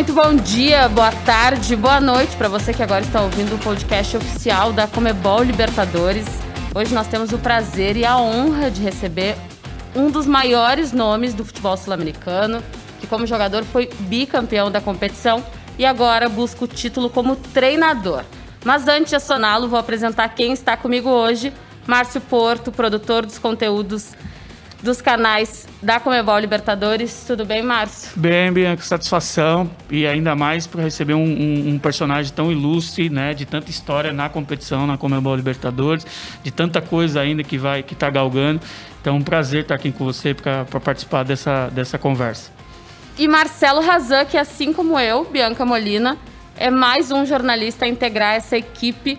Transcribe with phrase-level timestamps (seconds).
[0.00, 4.16] muito bom dia, boa tarde, boa noite para você que agora está ouvindo o podcast
[4.16, 6.24] oficial da Comebol Libertadores.
[6.74, 9.36] Hoje nós temos o prazer e a honra de receber
[9.94, 12.62] um dos maiores nomes do futebol sul-americano,
[12.98, 15.44] que como jogador foi bicampeão da competição
[15.78, 18.24] e agora busca o título como treinador.
[18.64, 21.52] Mas antes de acioná-lo, vou apresentar quem está comigo hoje.
[21.86, 24.14] Márcio Porto, produtor dos conteúdos
[24.82, 27.24] dos canais da Comebol Libertadores.
[27.26, 28.10] Tudo bem, Márcio?
[28.16, 33.34] Bem, com satisfação e ainda mais por receber um, um, um, personagem tão ilustre, né,
[33.34, 36.06] de tanta história na competição, na Comebol Libertadores,
[36.42, 38.60] de tanta coisa ainda que vai, que está galgando.
[39.00, 42.50] Então, um prazer estar aqui com você para participar dessa, dessa conversa.
[43.18, 46.16] E Marcelo Razan, que assim como eu, Bianca Molina,
[46.56, 49.18] é mais um jornalista a integrar essa equipe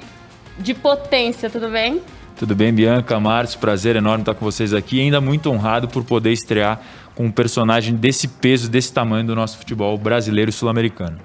[0.57, 2.01] de potência, tudo bem?
[2.41, 4.97] Tudo bem, Bianca, Márcio, prazer enorme estar com vocês aqui.
[4.97, 6.81] E ainda muito honrado por poder estrear
[7.13, 11.19] com um personagem desse peso, desse tamanho do nosso futebol brasileiro e sul-americano.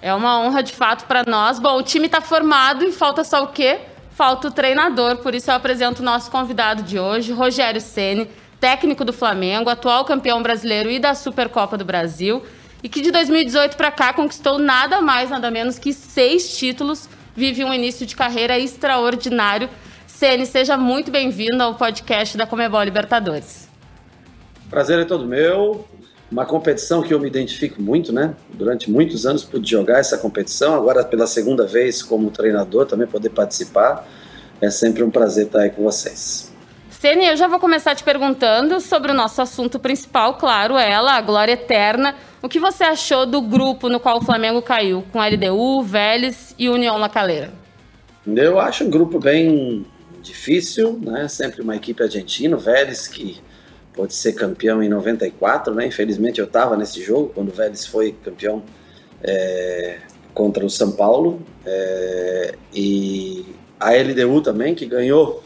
[0.00, 1.58] É uma honra de fato para nós.
[1.58, 3.78] Bom, o time está formado e falta só o quê?
[4.12, 5.18] Falta o treinador.
[5.18, 8.26] Por isso eu apresento o nosso convidado de hoje, Rogério Ceni,
[8.58, 12.42] técnico do Flamengo, atual campeão brasileiro e da Supercopa do Brasil,
[12.82, 17.62] e que de 2018 para cá conquistou nada mais, nada menos que seis títulos, vive
[17.66, 19.68] um início de carreira extraordinário.
[20.18, 23.68] Ceni, seja muito bem-vindo ao podcast da Comebol Libertadores.
[24.68, 25.86] Prazer é todo meu.
[26.28, 28.34] Uma competição que eu me identifico muito, né?
[28.52, 33.28] Durante muitos anos pude jogar essa competição, agora pela segunda vez como treinador também poder
[33.30, 34.08] participar.
[34.60, 36.52] É sempre um prazer estar aí com vocês.
[36.90, 41.20] Ceni, eu já vou começar te perguntando sobre o nosso assunto principal, claro, ela, a
[41.20, 42.16] glória eterna.
[42.42, 46.68] O que você achou do grupo no qual o Flamengo caiu, com LDU, Vélez e
[46.68, 47.52] União La Calera?
[48.26, 49.86] Eu acho um grupo bem
[50.28, 51.26] difícil, né?
[51.28, 53.40] Sempre uma equipe argentina, o Vélez que
[53.92, 55.86] pode ser campeão em 94, né?
[55.86, 58.62] Infelizmente eu estava nesse jogo quando o Vélez foi campeão
[59.22, 59.98] é,
[60.32, 63.44] contra o São Paulo é, e
[63.80, 65.42] a LDU também que ganhou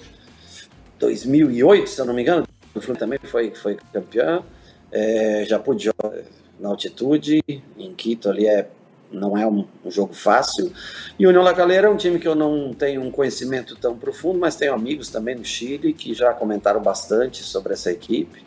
[0.99, 4.45] 2008, se eu não me engano, o também foi, foi campeão.
[4.91, 6.23] É, já pude jogar
[6.61, 7.43] na altitude,
[7.79, 8.69] em Quito ali é,
[9.13, 10.73] não é um, jogo fácil.
[11.19, 14.39] E o União La é um time que eu não tenho um conhecimento tão profundo,
[14.39, 18.43] mas tenho amigos também no Chile que já comentaram bastante sobre essa equipe.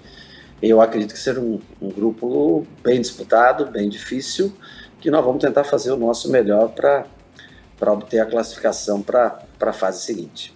[0.61, 4.53] Eu acredito que será um, um grupo bem disputado, bem difícil,
[5.01, 7.05] que nós vamos tentar fazer o nosso melhor para
[7.91, 10.54] obter a classificação para a fase seguinte.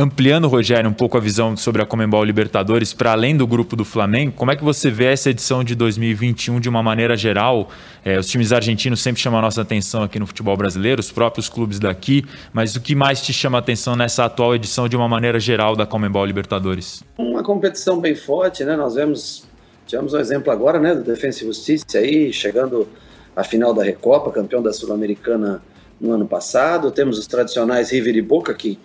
[0.00, 3.84] Ampliando, Rogério, um pouco a visão sobre a Comembol Libertadores, para além do grupo do
[3.84, 7.68] Flamengo, como é que você vê essa edição de 2021 de uma maneira geral?
[8.04, 11.48] É, os times argentinos sempre chamam a nossa atenção aqui no futebol brasileiro, os próprios
[11.48, 15.08] clubes daqui, mas o que mais te chama a atenção nessa atual edição de uma
[15.08, 17.02] maneira geral da Comembol Libertadores?
[17.18, 18.76] Uma competição bem forte, né?
[18.76, 19.48] Nós vemos,
[19.84, 22.86] tivemos um exemplo agora, né, do Defensa e Justiça aí, chegando
[23.34, 25.60] à final da Recopa, campeão da Sul-Americana
[26.00, 26.88] no ano passado.
[26.92, 28.78] Temos os tradicionais River e Boca, que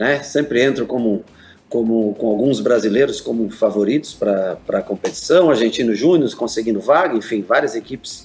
[0.00, 0.22] né?
[0.22, 1.22] Sempre entram como,
[1.68, 7.76] como com alguns brasileiros como favoritos para a competição, Argentino Júnior conseguindo vaga, enfim, várias
[7.76, 8.24] equipes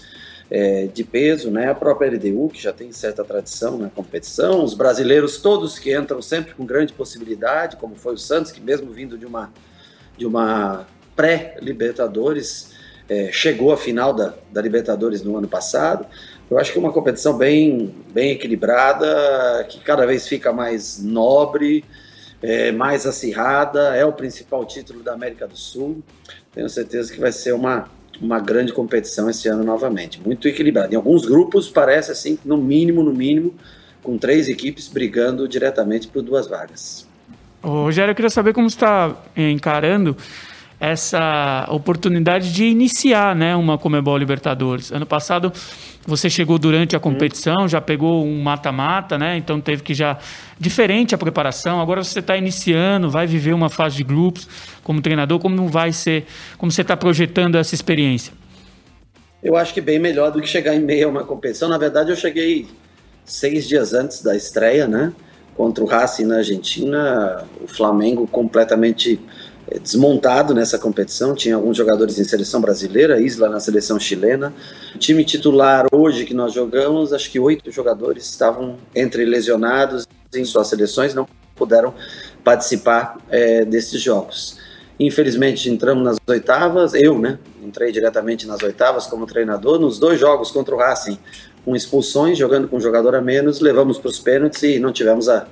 [0.49, 1.69] é, de peso, né?
[1.69, 6.21] A própria LDU, que já tem certa tradição na competição, os brasileiros todos que entram
[6.21, 9.51] sempre com grande possibilidade, como foi o Santos, que mesmo vindo de uma,
[10.17, 12.73] de uma pré-Libertadores,
[13.09, 16.07] é, chegou à final da, da Libertadores no ano passado.
[16.49, 21.83] Eu acho que é uma competição bem, bem equilibrada, que cada vez fica mais nobre,
[22.41, 26.03] é, mais acirrada, é o principal título da América do Sul.
[26.53, 27.89] Tenho certeza que vai ser uma,
[28.21, 30.93] uma grande competição esse ano novamente, muito equilibrada.
[30.93, 33.55] Em alguns grupos parece assim, no mínimo, no mínimo,
[34.03, 37.07] com três equipes brigando diretamente por duas vagas.
[37.63, 40.15] Ô, Rogério, eu queria saber como está encarando
[40.91, 44.91] essa oportunidade de iniciar né, uma Comebol Libertadores.
[44.91, 45.51] Ano passado
[46.07, 49.37] você chegou durante a competição, já pegou um mata-mata, né?
[49.37, 50.17] Então teve que já
[50.59, 51.81] diferente a preparação.
[51.81, 54.47] Agora você está iniciando, vai viver uma fase de grupos
[54.83, 55.39] como treinador.
[55.39, 56.25] Como vai ser?
[56.57, 58.33] Como você está projetando essa experiência?
[59.43, 61.69] Eu acho que bem melhor do que chegar em meio a uma competição.
[61.69, 62.67] Na verdade, eu cheguei
[63.23, 65.11] seis dias antes da estreia, né?
[65.55, 69.19] Contra o Racing na Argentina, o Flamengo completamente
[69.81, 71.33] desmontado nessa competição.
[71.33, 74.53] Tinha alguns jogadores em seleção brasileira, Isla na seleção chilena.
[74.93, 80.45] O time titular hoje que nós jogamos, acho que oito jogadores estavam entre lesionados em
[80.45, 81.93] suas seleções, não puderam
[82.43, 84.57] participar é, desses jogos.
[84.99, 87.39] Infelizmente entramos nas oitavas, eu, né?
[87.61, 89.79] Entrei diretamente nas oitavas como treinador.
[89.79, 91.17] Nos dois jogos contra o Racing,
[91.65, 95.27] com expulsões, jogando com um jogador a menos, levamos para os pênaltis e não tivemos
[95.27, 95.47] a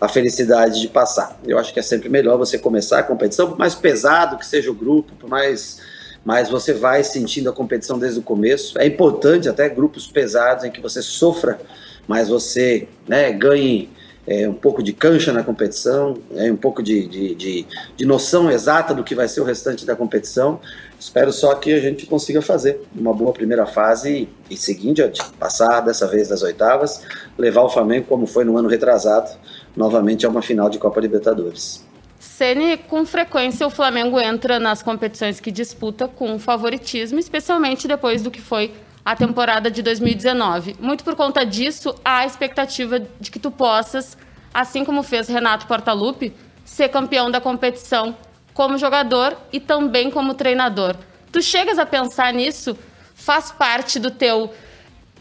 [0.00, 1.38] a felicidade de passar.
[1.44, 4.70] Eu acho que é sempre melhor você começar a competição, por mais pesado que seja
[4.70, 5.80] o grupo, por mais
[6.24, 8.78] mas você vai sentindo a competição desde o começo.
[8.78, 11.58] É importante até grupos pesados em que você sofra,
[12.06, 13.88] mas você né, ganhe
[14.26, 17.66] é, um pouco de cancha na competição, é, um pouco de, de, de,
[17.96, 20.60] de, noção exata do que vai ser o restante da competição.
[21.00, 25.02] Espero só que a gente consiga fazer uma boa primeira fase e, e seguinte,
[25.38, 27.00] passar dessa vez das oitavas,
[27.38, 29.30] levar o Flamengo, como foi no ano retrasado,
[29.76, 31.86] novamente a uma final de Copa Libertadores.
[32.18, 38.30] Sene, com frequência o Flamengo entra nas competições que disputa com favoritismo, especialmente depois do
[38.30, 38.72] que foi
[39.04, 40.76] a temporada de 2019.
[40.80, 44.18] Muito por conta disso, há a expectativa de que tu possas,
[44.52, 46.34] assim como fez Renato Portaluppi,
[46.64, 48.16] ser campeão da competição
[48.52, 50.96] como jogador e também como treinador.
[51.30, 52.76] Tu chegas a pensar nisso?
[53.14, 54.52] Faz parte do teu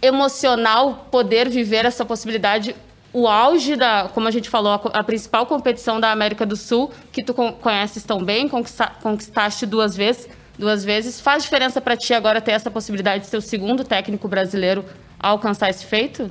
[0.01, 2.75] emocional poder viver essa possibilidade
[3.17, 6.91] o auge da, como a gente falou, a, a, principal competição da América do Sul,
[7.11, 11.19] que tu conheces tão bem, conquista, conquistaste duas vezes, duas vezes.
[11.19, 14.85] Faz diferença para ti agora ter essa possibilidade de ser o segundo técnico brasileiro
[15.19, 16.29] a alcançar esse feito?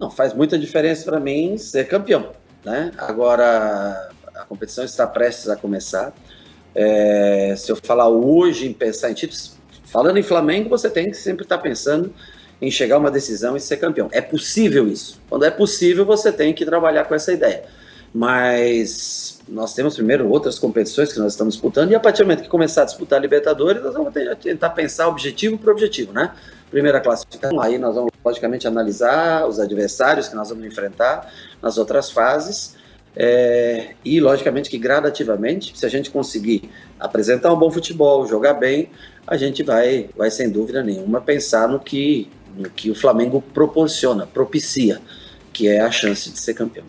[0.00, 2.30] Não, faz muita diferença para mim ser campeão,
[2.64, 2.90] né?
[2.96, 6.14] Agora a competição está prestes a começar.
[6.74, 11.18] É, se eu falar hoje em pensar em títulos, falando em Flamengo, você tem que
[11.18, 12.14] sempre estar tá pensando
[12.60, 14.08] em chegar a uma decisão e ser campeão.
[14.12, 15.20] É possível isso.
[15.28, 17.64] Quando é possível, você tem que trabalhar com essa ideia.
[18.12, 22.42] Mas nós temos primeiro outras competições que nós estamos disputando, e a partir do momento
[22.42, 24.12] que começar a disputar a Libertadores, nós vamos
[24.42, 26.32] tentar pensar objetivo por objetivo, né?
[26.70, 31.32] Primeira classificação, aí nós vamos logicamente analisar os adversários que nós vamos enfrentar
[31.62, 32.76] nas outras fases.
[33.16, 36.70] É, e logicamente que gradativamente, se a gente conseguir
[37.00, 38.90] apresentar um bom futebol, jogar bem,
[39.26, 44.26] a gente vai, vai sem dúvida nenhuma pensar no que no que o Flamengo proporciona,
[44.26, 45.00] propicia,
[45.52, 46.84] que é a chance de ser campeão.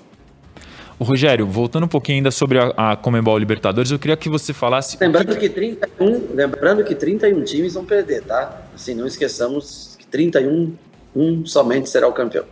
[0.98, 4.52] O Rogério, voltando um pouquinho ainda sobre a, a Comembol Libertadores, eu queria que você
[4.52, 4.98] falasse.
[5.00, 8.64] Lembrando que, 31, lembrando que 31 times vão perder, tá?
[8.76, 10.74] Assim, não esqueçamos que 31
[11.16, 12.44] um somente será o campeão.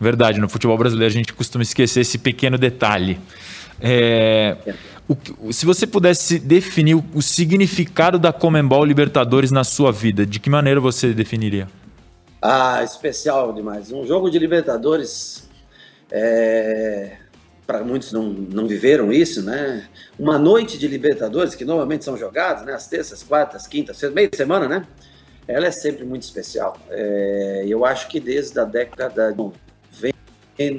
[0.00, 3.20] Verdade, no futebol brasileiro a gente costuma esquecer esse pequeno detalhe.
[3.78, 4.56] É,
[5.06, 10.40] o, se você pudesse definir o, o significado da Comembol Libertadores na sua vida, de
[10.40, 11.68] que maneira você definiria?
[12.44, 13.92] Ah, especial demais.
[13.92, 15.48] Um jogo de Libertadores,
[16.10, 17.18] é,
[17.64, 19.88] para muitos não, não viveram isso, né?
[20.18, 22.74] Uma noite de Libertadores, que normalmente são jogadas, né?
[22.74, 24.84] As terças, quartas, quintas, meio de semana, né?
[25.46, 26.76] Ela é sempre muito especial.
[26.90, 29.52] É, eu acho que desde a década bom,
[29.92, 30.12] vem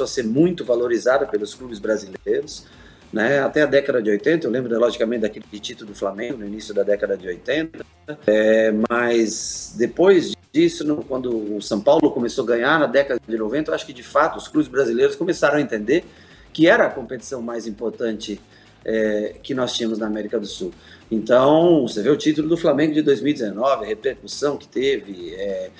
[0.01, 2.65] a ser muito valorizada pelos clubes brasileiros.
[3.11, 3.39] Né?
[3.39, 6.81] Até a década de 80, eu lembro logicamente daquele título do Flamengo no início da
[6.81, 7.85] década de 80,
[8.25, 13.37] é, mas depois disso, no, quando o São Paulo começou a ganhar na década de
[13.37, 16.05] 90, eu acho que de fato os clubes brasileiros começaram a entender
[16.53, 18.39] que era a competição mais importante
[18.85, 20.71] é, que nós tínhamos na América do Sul.
[21.09, 25.71] Então, você vê o título do Flamengo de 2019, a repercussão que teve, é,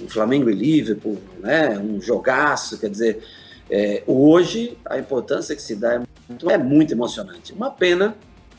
[0.00, 3.22] o Flamengo e Liverpool, né, um jogaço, quer dizer,
[3.68, 7.52] é, hoje a importância que se dá é muito, é muito emocionante.
[7.52, 8.16] Uma pena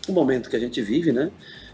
[0.07, 1.31] o momento que a gente vive, né?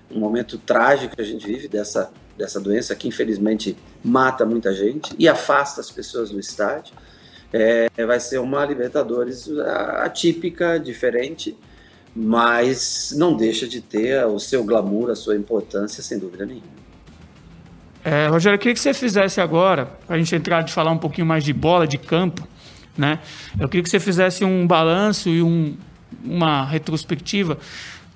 [0.09, 2.11] Um momento trágico que a gente vive dessa,
[2.41, 6.93] dessa doença que infelizmente mata muita gente e afasta as pessoas do estádio.
[7.53, 9.47] É, vai ser uma Libertadores
[10.03, 11.55] atípica, diferente,
[12.15, 16.81] mas não deixa de ter o seu glamour, a sua importância, sem dúvida nenhuma.
[18.03, 20.97] É, Rogério, eu queria que você fizesse agora, para a gente entrar de falar um
[20.97, 22.47] pouquinho mais de bola, de campo,
[22.97, 23.19] né?
[23.59, 25.77] Eu queria que você fizesse um balanço e um,
[26.23, 27.59] uma retrospectiva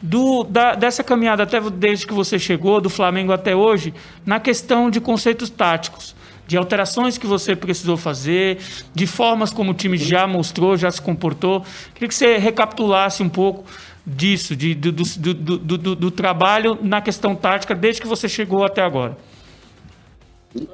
[0.06, 3.94] do, da, dessa caminhada até desde que você chegou, do Flamengo até hoje,
[4.26, 6.16] na questão de conceitos táticos,
[6.48, 8.60] de alterações que você precisou fazer,
[8.94, 11.62] de formas como o time já mostrou, já se comportou.
[11.94, 13.66] Queria que você recapitulasse um pouco
[14.06, 18.64] disso, de, do, do, do, do, do trabalho na questão tática desde que você chegou
[18.64, 19.18] até agora.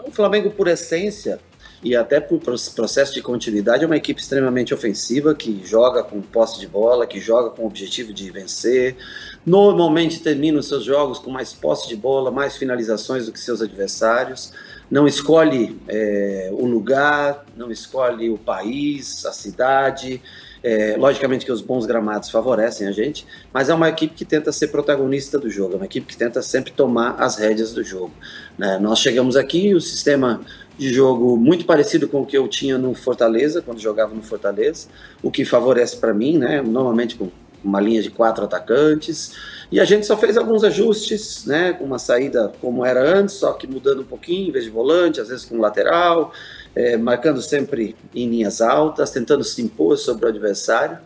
[0.05, 1.39] O Flamengo, por essência,
[1.83, 6.59] e até por processo de continuidade, é uma equipe extremamente ofensiva, que joga com posse
[6.59, 8.97] de bola, que joga com o objetivo de vencer.
[9.43, 13.61] Normalmente termina os seus jogos com mais posse de bola, mais finalizações do que seus
[13.61, 14.53] adversários.
[14.91, 20.21] Não escolhe é, o lugar, não escolhe o país, a cidade.
[20.63, 24.51] É, logicamente que os bons gramados favorecem a gente, mas é uma equipe que tenta
[24.51, 28.12] ser protagonista do jogo, é uma equipe que tenta sempre tomar as rédeas do jogo.
[28.60, 28.77] Né?
[28.77, 30.41] Nós chegamos aqui, o sistema
[30.77, 34.88] de jogo muito parecido com o que eu tinha no Fortaleza, quando jogava no Fortaleza,
[35.22, 36.62] o que favorece para mim, né?
[36.62, 37.30] Normalmente com
[37.63, 39.36] uma linha de quatro atacantes.
[39.72, 41.77] E a gente só fez alguns ajustes, né?
[41.80, 45.30] Uma saída como era antes, só que mudando um pouquinho, em vez de volante, às
[45.30, 46.34] vezes com lateral,
[46.75, 50.97] é, marcando sempre em linhas altas, tentando se impor sobre o adversário.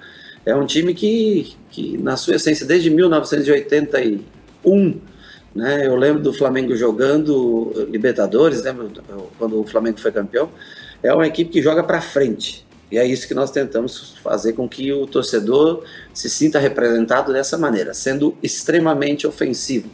[0.45, 4.99] É um time que, que na sua essência, desde 1981,
[5.55, 5.87] Né?
[5.87, 8.75] Eu lembro do Flamengo jogando Libertadores, né?
[9.39, 10.49] quando o Flamengo foi campeão.
[11.01, 12.65] É uma equipe que joga para frente.
[12.91, 17.57] E é isso que nós tentamos fazer com que o torcedor se sinta representado dessa
[17.57, 19.89] maneira, sendo extremamente ofensivo,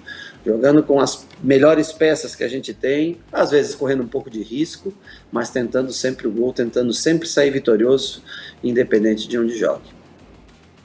[0.46, 4.42] jogando com as melhores peças que a gente tem, às vezes correndo um pouco de
[4.42, 4.94] risco,
[5.32, 8.24] mas tentando sempre o gol, tentando sempre sair vitorioso,
[8.64, 9.90] independente de onde jogue.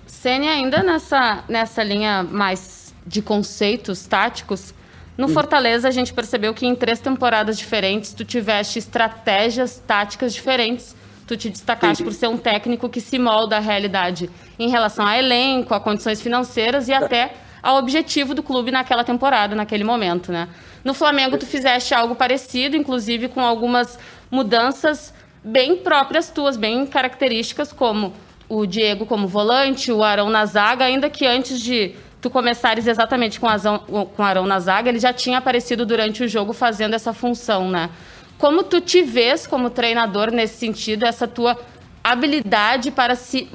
[0.07, 4.75] Sene, ainda nessa, nessa linha mais de conceitos táticos,
[5.17, 5.29] no hum.
[5.31, 10.95] Fortaleza a gente percebeu que em três temporadas diferentes tu tiveste estratégias táticas diferentes.
[11.27, 12.05] Tu te destacaste Sim.
[12.05, 16.21] por ser um técnico que se molda à realidade em relação a elenco, a condições
[16.21, 20.49] financeiras e até ao objetivo do clube naquela temporada, naquele momento, né?
[20.85, 23.99] No Flamengo tu fizeste algo parecido, inclusive com algumas
[24.31, 28.13] mudanças bem próprias tuas, bem características, como
[28.49, 33.39] o Diego como volante, o Arão na zaga, ainda que antes de tu começares exatamente
[33.39, 36.95] com, Azão, com o Arão na zaga, ele já tinha aparecido durante o jogo fazendo
[36.95, 37.91] essa função, né?
[38.39, 41.59] Como tu te vês como treinador nesse sentido, essa tua
[42.03, 43.49] habilidade para se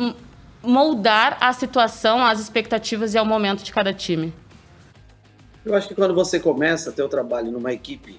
[0.64, 4.34] moldar a situação, as expectativas e ao momento de cada time?
[5.66, 8.18] Eu acho que quando você começa a ter o trabalho numa equipe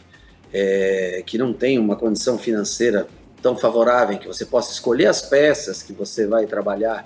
[0.52, 3.06] é, que não tem uma condição financeira
[3.40, 7.04] tão favorável, que você possa escolher as peças que você vai trabalhar,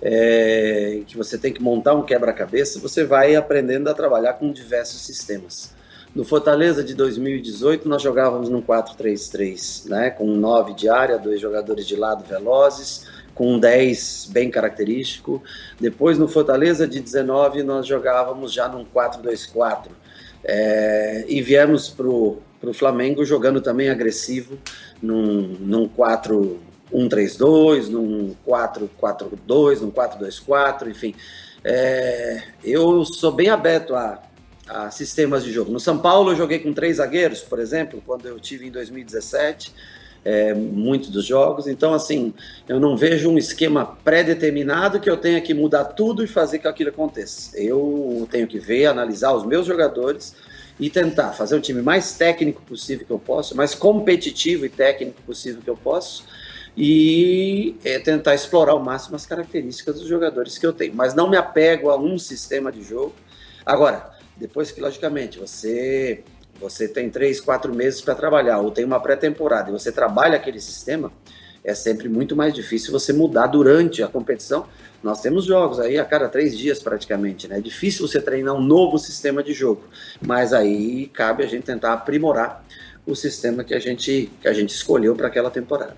[0.00, 5.02] é, que você tem que montar um quebra-cabeça, você vai aprendendo a trabalhar com diversos
[5.02, 5.74] sistemas.
[6.14, 11.86] No Fortaleza de 2018, nós jogávamos num 4-3-3, né, com nove de área, dois jogadores
[11.86, 13.06] de lado velozes,
[13.36, 15.40] com um 10 bem característico.
[15.78, 19.88] Depois, no Fortaleza de 19, nós jogávamos já num 4-2-4.
[20.42, 22.40] É, e viemos para o
[22.72, 24.58] Flamengo jogando também agressivo,
[25.02, 31.14] num, num 4-1-3-2, num 4-4-2, num 4-2-4, enfim.
[31.62, 34.22] É, eu sou bem aberto a,
[34.66, 35.70] a sistemas de jogo.
[35.70, 39.74] No São Paulo eu joguei com três zagueiros, por exemplo, quando eu tive em 2017
[40.26, 41.68] é, muitos dos jogos.
[41.68, 42.34] Então, assim,
[42.68, 46.66] eu não vejo um esquema pré-determinado que eu tenha que mudar tudo e fazer que
[46.66, 47.56] aquilo aconteça.
[47.56, 50.34] Eu tenho que ver, analisar os meus jogadores
[50.80, 55.22] e tentar fazer um time mais técnico possível que eu posso, mais competitivo e técnico
[55.22, 56.24] possível que eu posso
[56.76, 60.92] e é, tentar explorar ao máximo as características dos jogadores que eu tenho.
[60.92, 63.14] Mas não me apego a um sistema de jogo.
[63.64, 66.24] Agora, depois que, logicamente, você
[66.60, 70.60] você tem três, quatro meses para trabalhar, ou tem uma pré-temporada e você trabalha aquele
[70.60, 71.12] sistema,
[71.64, 74.66] é sempre muito mais difícil você mudar durante a competição.
[75.02, 77.58] Nós temos jogos aí a cada três dias praticamente, né?
[77.58, 79.82] É difícil você treinar um novo sistema de jogo,
[80.24, 82.64] mas aí cabe a gente tentar aprimorar
[83.04, 85.96] o sistema que a gente, que a gente escolheu para aquela temporada.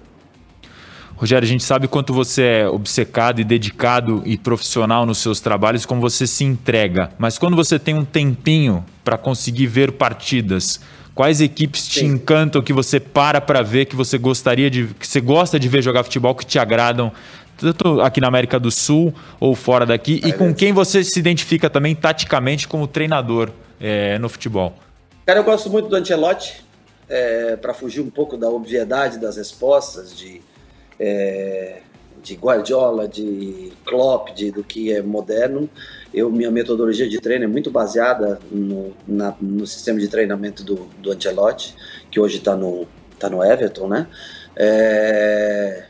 [1.16, 5.84] Rogério, a gente sabe quanto você é obcecado e dedicado e profissional nos seus trabalhos,
[5.84, 7.10] como você se entrega.
[7.18, 10.82] Mas quando você tem um tempinho para conseguir ver partidas,
[11.14, 12.08] quais equipes te Sim.
[12.08, 15.80] encantam, que você para para ver, que você gostaria de, que você gosta de ver
[15.80, 17.10] jogar futebol, que te agradam,
[17.56, 21.18] tanto aqui na América do Sul ou fora daqui, é e com quem você se
[21.18, 23.50] identifica também taticamente como treinador
[23.80, 24.74] é, no futebol?
[25.24, 26.62] Cara, eu gosto muito do Ancelotti,
[27.08, 30.42] é, para fugir um pouco da obviedade das respostas, de
[31.00, 31.80] é,
[32.22, 35.68] de Guardiola, de Klopp, de, do que é moderno.
[36.18, 40.88] Eu, minha metodologia de treino é muito baseada no, na, no sistema de treinamento do,
[40.98, 41.74] do Ancelotti,
[42.10, 42.86] que hoje está no,
[43.18, 44.08] tá no Everton, né?
[44.56, 45.84] É,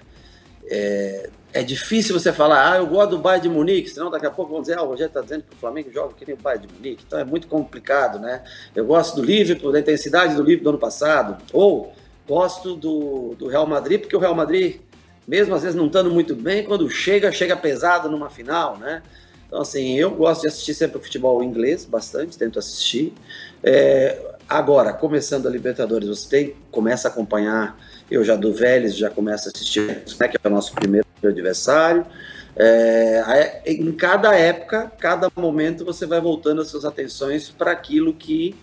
[0.67, 4.31] é, é, difícil você falar, ah, eu gosto do Bayern de Munique, senão daqui a
[4.31, 6.39] pouco vão dizer, ah, o Rogério está dizendo que o Flamengo joga que nem o
[6.39, 8.43] Bayern de Munique, então é muito complicado, né?
[8.77, 11.95] Eu gosto do Liverpool, da intensidade do Liverpool do ano passado, ou
[12.27, 14.81] gosto do, do Real Madrid, porque o Real Madrid
[15.29, 19.03] mesmo às vezes não estando muito bem, quando chega, chega pesado numa final, né?
[19.49, 23.15] Então, assim, eu gosto de assistir sempre o futebol inglês, bastante, tento assistir.
[23.65, 27.79] É, agora, começando a Libertadores, você tem, começa a acompanhar,
[28.11, 32.05] eu já do Vélez, já começo a assistir, né, que é o nosso primeiro adversário.
[32.55, 38.55] É, em cada época, cada momento, você vai voltando as suas atenções para aquilo que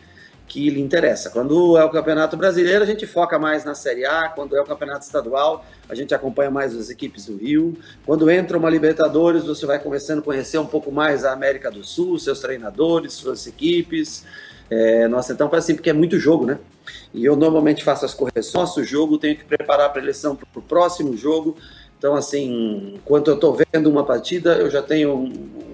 [0.47, 1.29] que lhe interessa.
[1.29, 4.65] Quando é o Campeonato Brasileiro, a gente foca mais na Série A, quando é o
[4.65, 7.77] Campeonato Estadual, a gente acompanha mais as equipes do Rio.
[8.05, 11.83] Quando entra uma Libertadores, você vai começando a conhecer um pouco mais a América do
[11.83, 14.25] Sul, seus treinadores, suas equipes.
[14.69, 16.59] É, nós então assim, porque é muito jogo, né?
[17.13, 20.47] E eu normalmente faço as correções, nosso jogo, tenho que preparar para a eleição para
[20.55, 21.57] o próximo jogo.
[21.97, 25.31] Então, assim, enquanto eu estou vendo uma partida, eu já tenho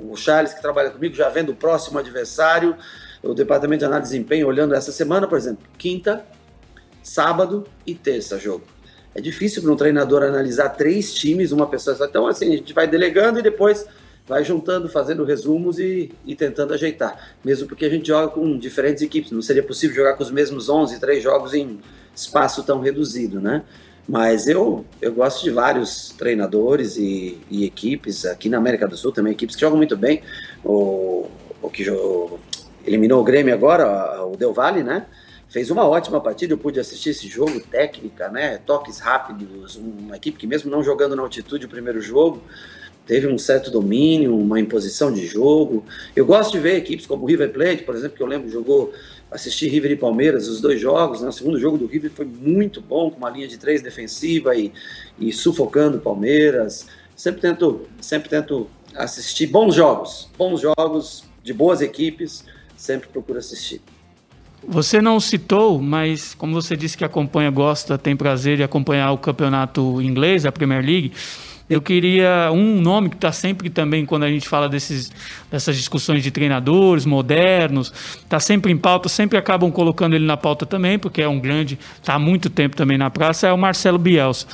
[0.10, 2.76] o Charles que trabalha comigo, já vendo o próximo adversário,
[3.24, 6.26] o departamento de análise de desempenho olhando essa semana, por exemplo, quinta,
[7.04, 8.64] sábado e terça jogo.
[9.14, 12.06] É difícil para um treinador analisar três times, uma pessoa só.
[12.06, 13.86] Então, assim, a gente vai delegando e depois
[14.28, 17.36] vai juntando, fazendo resumos e, e tentando ajeitar.
[17.44, 20.70] Mesmo porque a gente joga com diferentes equipes, não seria possível jogar com os mesmos
[20.70, 21.80] 11, três jogos em
[22.16, 23.64] espaço tão reduzido, né?
[24.08, 29.12] Mas eu, eu gosto de vários treinadores e, e equipes, aqui na América do Sul
[29.12, 30.22] também, equipes que jogam muito bem.
[30.64, 31.28] O,
[31.62, 32.40] o que o,
[32.86, 35.06] eliminou o Grêmio agora, o Del Valle, né?
[35.50, 38.58] Fez uma ótima partida, eu pude assistir esse jogo, técnica, né?
[38.60, 42.42] Toques rápidos, uma equipe que mesmo não jogando na altitude o primeiro jogo,
[43.06, 45.84] teve um certo domínio, uma imposição de jogo.
[46.16, 48.94] Eu gosto de ver equipes como o River Plate, por exemplo, que eu lembro jogou,
[49.30, 51.30] assisti River e Palmeiras, os dois jogos, né?
[51.30, 54.72] o segundo jogo do River foi muito bom, com uma linha de três defensiva e,
[55.20, 56.88] e sufocando o Palmeiras.
[57.16, 62.46] Sempre tento, sempre tento assistir bons jogos, bons jogos de boas equipes,
[62.82, 63.80] sempre procuro assistir.
[64.68, 69.18] Você não citou, mas como você disse que acompanha, gosta, tem prazer de acompanhar o
[69.18, 71.14] campeonato inglês, a Premier League,
[71.70, 75.12] eu queria um nome que está sempre também, quando a gente fala desses,
[75.50, 80.66] dessas discussões de treinadores modernos, está sempre em pauta, sempre acabam colocando ele na pauta
[80.66, 83.98] também, porque é um grande, está há muito tempo também na praça, é o Marcelo
[83.98, 84.46] Bielsa.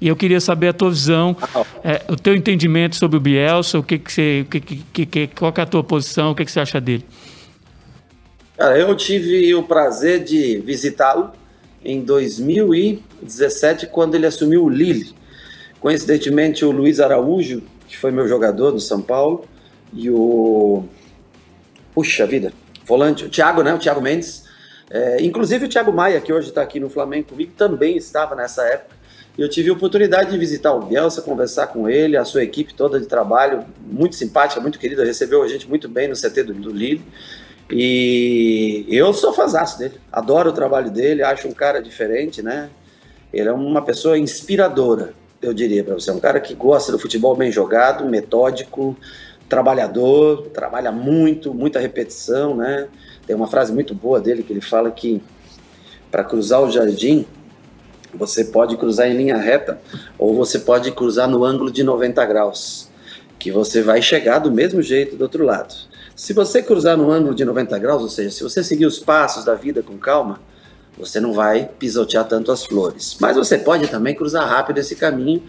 [0.00, 1.36] E eu queria saber a tua visão,
[1.82, 5.26] é, o teu entendimento sobre o Bielsa, o que, que você, o que, que, que,
[5.26, 7.04] qual é a tua posição, o que, que você acha dele?
[8.60, 11.32] Cara, eu tive o prazer de visitá-lo
[11.82, 15.14] em 2017, quando ele assumiu o Lille.
[15.80, 19.46] Coincidentemente, o Luiz Araújo, que foi meu jogador do São Paulo,
[19.94, 20.84] e o.
[21.94, 22.52] Puxa vida,
[22.84, 23.72] volante, o Thiago, né?
[23.72, 24.44] O Thiago Mendes.
[24.90, 28.62] É, inclusive o Thiago Maia, que hoje está aqui no Flamengo comigo, também estava nessa
[28.64, 28.94] época.
[29.38, 32.74] E eu tive a oportunidade de visitar o Bielsa, conversar com ele, a sua equipe
[32.74, 36.52] toda de trabalho, muito simpática, muito querida, recebeu a gente muito bem no CT do,
[36.52, 37.02] do Lille.
[37.72, 42.68] E eu sou fãzaço dele, adoro o trabalho dele, acho um cara diferente, né?
[43.32, 46.10] Ele é uma pessoa inspiradora, eu diria para você.
[46.10, 48.96] É um cara que gosta do futebol bem jogado, metódico,
[49.48, 52.88] trabalhador, trabalha muito, muita repetição, né?
[53.26, 55.22] Tem uma frase muito boa dele que ele fala que
[56.10, 57.24] para cruzar o jardim,
[58.12, 59.80] você pode cruzar em linha reta
[60.18, 62.88] ou você pode cruzar no ângulo de 90 graus,
[63.38, 65.89] que você vai chegar do mesmo jeito do outro lado.
[66.20, 69.42] Se você cruzar no ângulo de 90 graus, ou seja, se você seguir os passos
[69.42, 70.38] da vida com calma,
[70.98, 73.16] você não vai pisotear tanto as flores.
[73.18, 75.42] Mas você pode também cruzar rápido esse caminho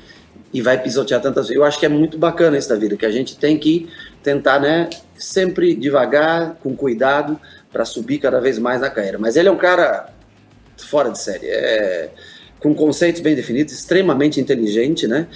[0.53, 3.11] e vai pisotear tantas Eu acho que é muito bacana isso da vida, que a
[3.11, 3.89] gente tem que
[4.23, 7.37] tentar, né, sempre devagar, com cuidado,
[7.69, 9.17] para subir cada vez mais na carreira.
[9.19, 10.09] Mas ele é um cara
[10.77, 12.11] fora de série, é
[12.61, 15.27] com conceitos bem definidos, extremamente inteligente, né?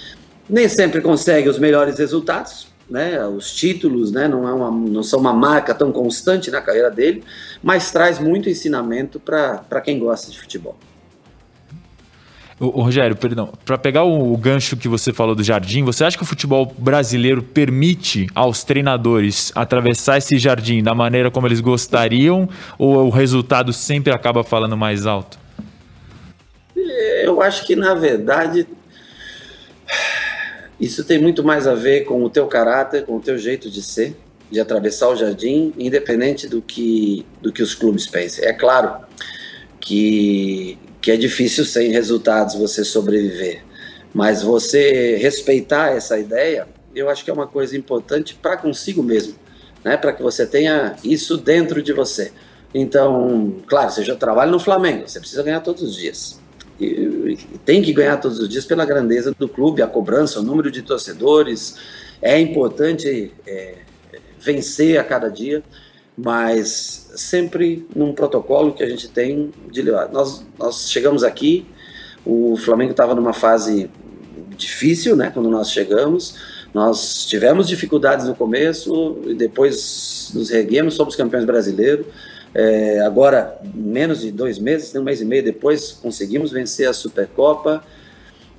[0.48, 3.24] Nem sempre consegue os melhores resultados, né?
[3.26, 4.28] Os títulos, né?
[4.28, 7.22] Não, é uma, não são uma marca tão constante na carreira dele,
[7.62, 10.76] mas traz muito ensinamento para quem gosta de futebol.
[12.58, 16.16] O, Rogério, perdão, para pegar o, o, gancho que você falou do jardim, você acha
[16.16, 22.48] que o futebol brasileiro permite aos treinadores atravessar esse jardim da maneira como eles gostariam
[22.78, 25.38] ou o resultado sempre acaba falando mais alto?
[27.22, 28.66] Eu acho que na verdade
[30.78, 33.82] isso tem muito mais a ver com o teu caráter, com o teu jeito de
[33.82, 34.16] ser,
[34.50, 38.44] de atravessar o jardim, independente do que, do que os clubes pensem.
[38.44, 39.04] É claro
[39.80, 43.64] que, que é difícil sem resultados você sobreviver,
[44.12, 49.34] mas você respeitar essa ideia, eu acho que é uma coisa importante para consigo mesmo,
[49.82, 49.96] né?
[49.96, 52.32] para que você tenha isso dentro de você.
[52.74, 56.45] Então, claro, você já trabalha no Flamengo, você precisa ganhar todos os dias
[57.64, 60.82] tem que ganhar todos os dias pela grandeza do clube, a cobrança, o número de
[60.82, 61.76] torcedores.
[62.20, 63.74] É importante é,
[64.38, 65.62] vencer a cada dia,
[66.16, 70.10] mas sempre num protocolo que a gente tem de levar.
[70.10, 71.66] Nós, nós chegamos aqui,
[72.24, 73.90] o Flamengo estava numa fase
[74.56, 76.34] difícil, né, quando nós chegamos.
[76.74, 82.06] Nós tivemos dificuldades no começo e depois nos reguemos, somos campeões brasileiros.
[82.58, 87.84] É, agora, menos de dois meses, um mês e meio depois, conseguimos vencer a Supercopa.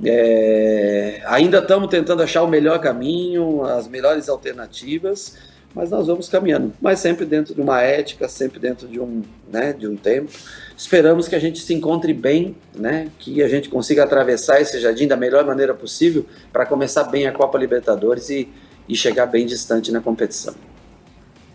[0.05, 5.36] É, ainda estamos tentando achar o melhor caminho, as melhores alternativas,
[5.73, 6.73] mas nós vamos caminhando.
[6.79, 10.29] Mas sempre dentro de uma ética, sempre dentro de um, né, de um tempo.
[10.77, 15.07] Esperamos que a gente se encontre bem, né, que a gente consiga atravessar esse jardim
[15.07, 18.47] da melhor maneira possível para começar bem a Copa Libertadores e,
[18.88, 20.53] e chegar bem distante na competição.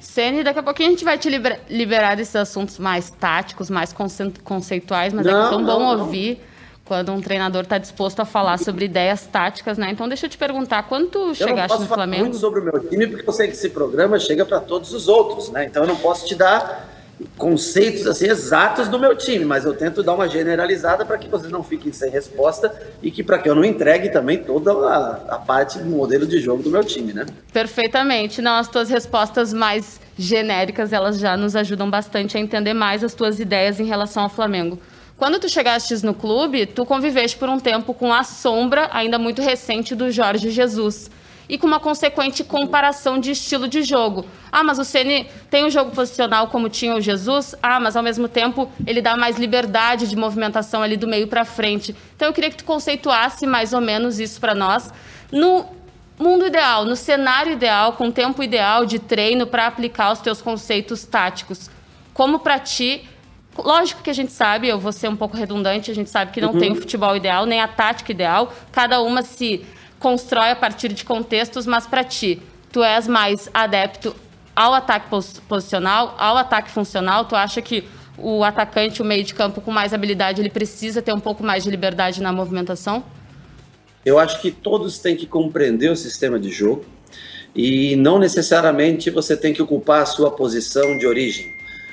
[0.03, 1.31] Ceni, daqui a pouquinho a gente vai te
[1.71, 3.95] liberar desses assuntos mais táticos, mais
[4.43, 6.43] conceituais, mas não, é tão bom não, ouvir
[6.85, 9.91] quando um treinador está disposto a falar sobre ideias táticas, né?
[9.91, 11.87] Então deixa eu te perguntar, quando tu chegaste no Flamengo...
[11.87, 14.19] Eu não posso falar muito sobre o meu time, porque eu sei que esse programa
[14.19, 15.65] chega para todos os outros, né?
[15.65, 16.92] Então eu não posso te dar
[17.37, 21.51] conceitos assim exatos do meu time, mas eu tento dar uma generalizada para que vocês
[21.51, 25.39] não fiquem sem resposta e que para que eu não entregue também toda a, a,
[25.39, 27.27] parte do modelo de jogo do meu time, né?
[27.53, 28.41] Perfeitamente.
[28.41, 33.15] Não, as tuas respostas mais genéricas, elas já nos ajudam bastante a entender mais as
[33.15, 34.79] tuas ideias em relação ao Flamengo.
[35.17, 39.41] Quando tu chegastes no clube, tu conviveste por um tempo com a sombra ainda muito
[39.41, 41.11] recente do Jorge Jesus
[41.49, 44.25] e com uma consequente comparação de estilo de jogo.
[44.51, 47.55] Ah, mas o Ceni tem um jogo posicional como tinha o Jesus.
[47.63, 51.45] Ah, mas ao mesmo tempo ele dá mais liberdade de movimentação ali do meio para
[51.45, 51.95] frente.
[52.17, 54.93] Então eu queria que tu conceituasse mais ou menos isso para nós.
[55.31, 55.67] No
[56.19, 61.05] mundo ideal, no cenário ideal, com tempo ideal de treino para aplicar os teus conceitos
[61.05, 61.71] táticos.
[62.13, 63.09] Como para ti
[63.57, 66.41] Lógico que a gente sabe, eu vou ser um pouco redundante, a gente sabe que
[66.41, 66.59] não uhum.
[66.59, 68.53] tem o futebol ideal, nem a tática ideal.
[68.71, 69.65] Cada uma se
[70.03, 74.15] constrói a partir de contextos, mas para ti, tu és mais adepto
[74.55, 75.09] ao ataque
[75.49, 77.25] posicional, ao ataque funcional?
[77.25, 77.89] Tu acha que
[78.19, 81.65] o atacante, o meio de campo com mais habilidade, ele precisa ter um pouco mais
[81.65, 83.03] de liberdade na movimentação?
[84.05, 86.85] Eu acho que todos têm que compreender o sistema de jogo
[87.55, 91.47] e não necessariamente você tem que ocupar a sua posição de origem.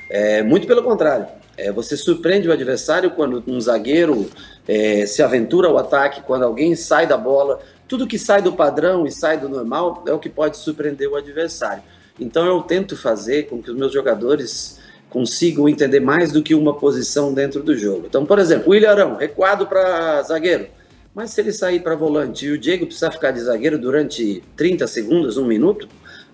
[0.10, 1.28] É, muito pelo contrário.
[1.56, 4.30] É, você surpreende o adversário quando um zagueiro
[4.68, 7.60] é, se aventura ao ataque, quando alguém sai da bola.
[7.90, 11.16] Tudo que sai do padrão e sai do normal é o que pode surpreender o
[11.16, 11.82] adversário.
[12.20, 16.78] Então eu tento fazer com que os meus jogadores consigam entender mais do que uma
[16.78, 18.06] posição dentro do jogo.
[18.06, 20.68] Então, por exemplo, o Ilharão, recuado para zagueiro.
[21.16, 24.86] Mas se ele sair para volante e o Diego precisar ficar de zagueiro durante 30
[24.86, 25.90] segundos, um minuto,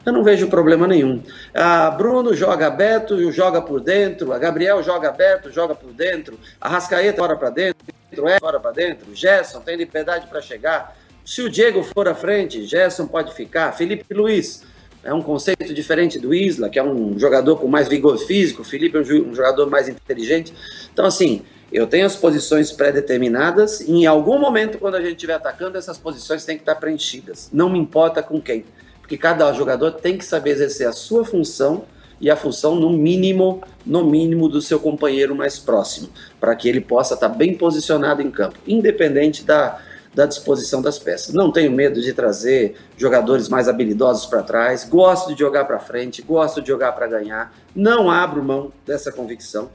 [0.05, 1.23] eu não vejo problema nenhum.
[1.53, 4.33] A Bruno joga aberto, joga por dentro.
[4.33, 6.37] A Gabriel joga aberto, joga por dentro.
[6.59, 7.85] A Rascaeta fora para dentro,
[8.27, 9.15] é fora para dentro.
[9.15, 11.04] Gerson tem liberdade para chegar.
[11.25, 13.71] Se o Diego for à frente, Gerson pode ficar.
[13.71, 14.63] Felipe Luiz
[15.03, 18.63] é um conceito diferente do Isla, que é um jogador com mais vigor físico.
[18.63, 20.53] Felipe é um jogador mais inteligente.
[20.93, 25.33] Então, assim, eu tenho as posições pré-determinadas e em algum momento, quando a gente estiver
[25.33, 27.49] atacando, essas posições têm que estar preenchidas.
[27.51, 28.63] Não me importa com quem
[29.05, 31.85] porque cada jogador tem que saber exercer a sua função
[32.19, 36.09] e a função no mínimo, no mínimo do seu companheiro mais próximo,
[36.39, 39.79] para que ele possa estar bem posicionado em campo, independente da,
[40.15, 41.33] da disposição das peças.
[41.33, 46.21] Não tenho medo de trazer jogadores mais habilidosos para trás, gosto de jogar para frente,
[46.21, 49.69] gosto de jogar para ganhar, não abro mão dessa convicção,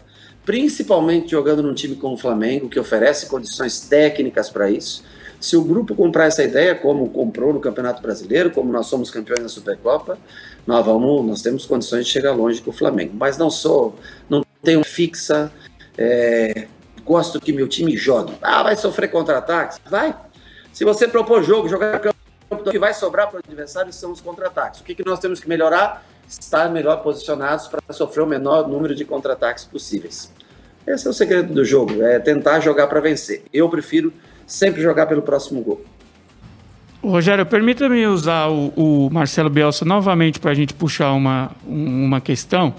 [0.45, 5.05] principalmente jogando num time como o Flamengo, que oferece condições técnicas para isso
[5.41, 9.43] se o grupo comprar essa ideia, como comprou no Campeonato Brasileiro, como nós somos campeões
[9.43, 10.19] da Supercopa,
[10.67, 13.15] nós vamos, nós temos condições de chegar longe com o Flamengo.
[13.19, 13.97] Mas não sou,
[14.29, 15.51] não tenho fixa,
[15.97, 16.67] é,
[17.07, 18.35] gosto que meu time jogue.
[18.43, 19.81] Ah, vai sofrer contra-ataques?
[19.89, 20.15] Vai.
[20.73, 22.17] Se você propor jogo, jogar campo,
[22.51, 24.81] o que vai sobrar para o adversário são os contra-ataques.
[24.81, 26.05] O que, que nós temos que melhorar?
[26.29, 30.33] Estar melhor posicionados para sofrer o menor número de contra-ataques possíveis.
[30.87, 33.43] Esse é o segredo do jogo, é tentar jogar para vencer.
[33.53, 34.13] Eu prefiro
[34.47, 35.85] sempre jogar pelo próximo gol.
[37.03, 42.75] Rogério, permita-me usar o, o, Marcelo Bielsa novamente para a gente puxar uma, uma questão.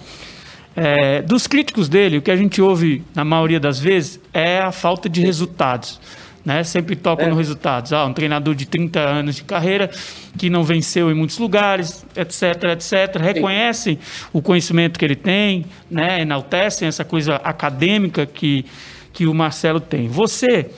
[0.75, 4.71] É, dos críticos dele, o que a gente ouve na maioria das vezes é a
[4.71, 5.99] falta de resultados.
[6.43, 6.63] Né?
[6.63, 7.29] Sempre tocam é.
[7.29, 7.93] no resultados.
[7.93, 9.89] Ah, um treinador de 30 anos de carreira
[10.37, 13.21] que não venceu em muitos lugares, etc, etc.
[13.21, 14.27] Reconhecem Sim.
[14.33, 16.21] o conhecimento que ele tem, né?
[16.21, 18.65] enaltecem essa coisa acadêmica que,
[19.13, 20.07] que o Marcelo tem.
[20.07, 20.71] Você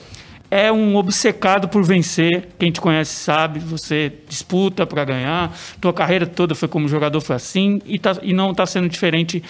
[0.50, 2.48] é um obcecado por vencer.
[2.56, 5.52] Quem te conhece sabe, você disputa para ganhar.
[5.80, 9.42] Tua carreira toda foi como jogador, foi assim, e, tá, e não está sendo diferente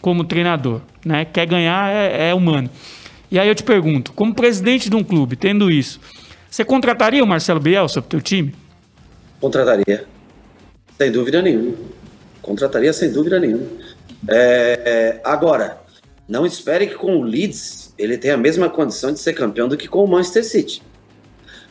[0.00, 0.80] como treinador.
[1.04, 1.24] Né?
[1.24, 2.70] Quer ganhar é, é humano.
[3.32, 5.98] E aí eu te pergunto, como presidente de um clube, tendo isso,
[6.50, 8.54] você contrataria o Marcelo Bielsa para o teu time?
[9.40, 10.04] Contrataria.
[10.98, 11.74] Sem dúvida nenhuma.
[12.42, 13.66] Contrataria sem dúvida nenhuma.
[14.28, 15.78] É, é, agora,
[16.28, 19.78] não espere que com o Leeds ele tenha a mesma condição de ser campeão do
[19.78, 20.82] que com o Manchester City.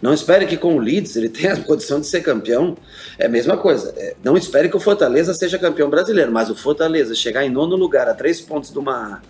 [0.02, 2.76] Não espere que com o Leeds ele tenha a condição de ser campeão.
[3.20, 3.94] É a mesma coisa.
[3.98, 7.76] É, não espere que o Fortaleza seja campeão brasileiro, mas o Fortaleza chegar em nono
[7.76, 9.22] lugar a três pontos de uma,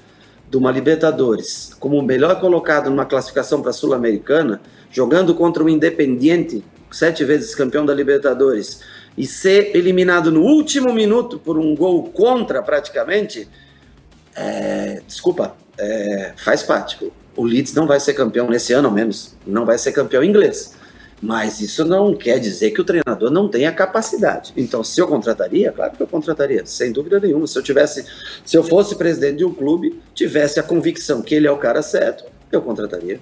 [0.51, 4.61] de uma Libertadores, como o melhor colocado numa classificação para a Sul-Americana,
[4.91, 6.61] jogando contra o Independiente,
[6.91, 8.81] sete vezes campeão da Libertadores,
[9.17, 13.47] e ser eliminado no último minuto por um gol contra praticamente,
[14.35, 16.99] é, desculpa, é, faz parte.
[17.33, 20.73] O Leeds não vai ser campeão nesse ano, ao menos, não vai ser campeão inglês.
[21.21, 24.51] Mas isso não quer dizer que o treinador não tenha capacidade.
[24.57, 27.45] Então, se eu contrataria, claro que eu contrataria, sem dúvida nenhuma.
[27.45, 28.05] Se eu tivesse,
[28.43, 31.84] se eu fosse presidente de um clube, tivesse a convicção que ele é o cara
[31.84, 33.19] certo, eu contrataria.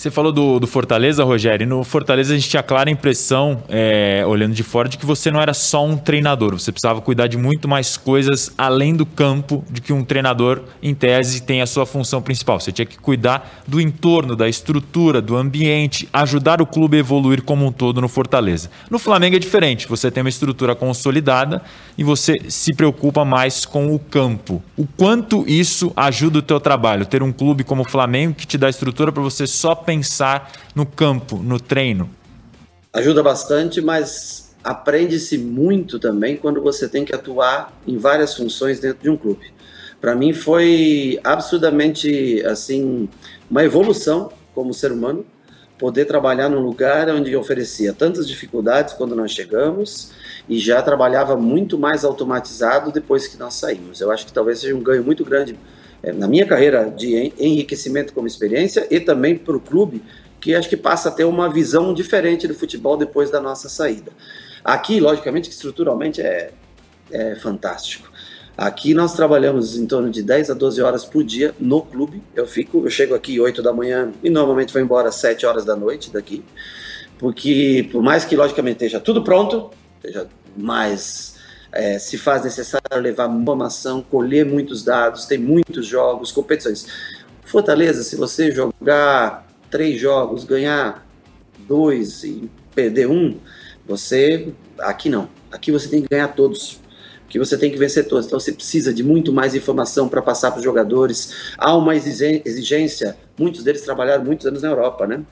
[0.00, 1.66] Você falou do, do Fortaleza, Rogério.
[1.66, 5.30] No Fortaleza a gente tinha a clara impressão, é, olhando de fora, de que você
[5.30, 6.58] não era só um treinador.
[6.58, 10.94] Você precisava cuidar de muito mais coisas além do campo, de que um treinador, em
[10.94, 12.58] tese, tem a sua função principal.
[12.58, 17.42] Você tinha que cuidar do entorno, da estrutura, do ambiente, ajudar o clube a evoluir
[17.42, 18.70] como um todo no Fortaleza.
[18.88, 19.86] No Flamengo é diferente.
[19.86, 21.60] Você tem uma estrutura consolidada
[21.98, 24.62] e você se preocupa mais com o campo.
[24.78, 27.04] O quanto isso ajuda o teu trabalho?
[27.04, 29.74] Ter um clube como o Flamengo que te dá estrutura para você só
[30.74, 32.10] no campo, no treino?
[32.92, 39.02] Ajuda bastante, mas aprende-se muito também quando você tem que atuar em várias funções dentro
[39.02, 39.52] de um clube.
[40.00, 43.08] Para mim foi absurdamente assim
[43.50, 45.24] uma evolução como ser humano
[45.78, 50.12] poder trabalhar num lugar onde oferecia tantas dificuldades quando nós chegamos
[50.46, 53.98] e já trabalhava muito mais automatizado depois que nós saímos.
[54.00, 55.58] Eu acho que talvez seja um ganho muito grande
[56.02, 60.02] na minha carreira de enriquecimento como experiência e também para o clube,
[60.40, 64.10] que acho que passa a ter uma visão diferente do futebol depois da nossa saída.
[64.64, 66.52] Aqui, logicamente, estruturalmente é,
[67.10, 68.10] é fantástico.
[68.56, 72.22] Aqui nós trabalhamos em torno de 10 a 12 horas por dia no clube.
[72.34, 75.64] Eu fico, eu chego aqui 8 da manhã e normalmente vou embora às 7 horas
[75.64, 76.44] da noite daqui.
[77.18, 81.39] Porque por mais que logicamente esteja tudo pronto, esteja mais
[81.72, 86.86] é, se faz necessário levar informação, colher muitos dados, tem muitos jogos, competições.
[87.44, 91.06] Fortaleza, se você jogar três jogos, ganhar
[91.66, 93.36] dois e perder um,
[93.86, 94.52] você.
[94.78, 95.28] Aqui não.
[95.50, 96.80] Aqui você tem que ganhar todos.
[97.26, 98.26] Aqui você tem que vencer todos.
[98.26, 101.52] Então você precisa de muito mais informação para passar para os jogadores.
[101.56, 103.16] Há uma exigência.
[103.38, 105.22] Muitos deles trabalharam muitos anos na Europa, né?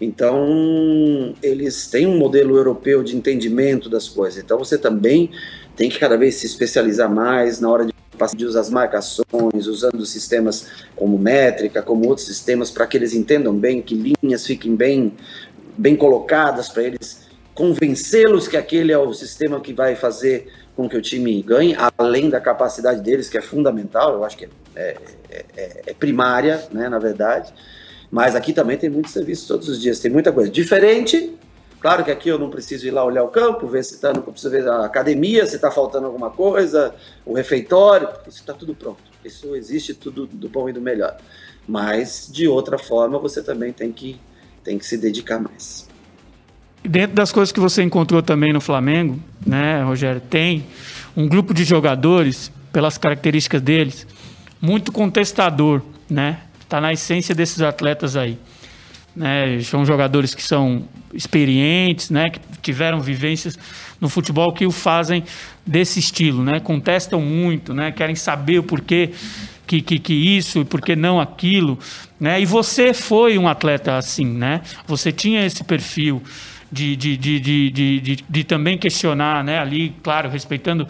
[0.00, 4.42] Então, eles têm um modelo europeu de entendimento das coisas.
[4.42, 5.30] Então, você também
[5.76, 7.94] tem que cada vez se especializar mais na hora de
[8.34, 13.54] de usar as marcações, usando sistemas como métrica, como outros sistemas, para que eles entendam
[13.54, 15.12] bem, que linhas fiquem bem,
[15.76, 20.96] bem colocadas, para eles convencê-los que aquele é o sistema que vai fazer com que
[20.96, 24.96] o time ganhe, além da capacidade deles, que é fundamental, eu acho que é,
[25.30, 27.52] é, é, é primária, né, na verdade.
[28.10, 30.50] Mas aqui também tem muito serviço todos os dias, tem muita coisa.
[30.50, 31.34] Diferente,
[31.80, 34.22] Claro que aqui eu não preciso ir lá olhar o campo, ver se está, não
[34.22, 39.02] preciso ver a academia, se está faltando alguma coisa, o refeitório, isso está tudo pronto.
[39.24, 41.16] Isso existe tudo do bom e do melhor.
[41.68, 44.18] Mas de outra forma você também tem que
[44.64, 45.88] tem que se dedicar mais.
[46.82, 50.66] Dentro das coisas que você encontrou também no Flamengo, né, Rogério, tem
[51.16, 54.06] um grupo de jogadores, pelas características deles,
[54.60, 56.40] muito contestador, né?
[56.60, 58.38] Está na essência desses atletas aí.
[59.16, 59.60] Né?
[59.62, 62.28] São jogadores que são experientes, né?
[62.28, 63.58] que tiveram vivências
[63.98, 65.24] no futebol que o fazem
[65.66, 66.60] desse estilo, né?
[66.60, 67.90] contestam muito, né?
[67.90, 69.10] querem saber o porquê
[69.66, 71.78] que, que, que isso e por que não aquilo.
[72.20, 72.40] Né?
[72.40, 74.60] E você foi um atleta assim, né?
[74.86, 76.22] você tinha esse perfil.
[76.70, 79.60] De, de, de, de, de, de, de, também questionar, né?
[79.60, 80.86] Ali, claro, respeitando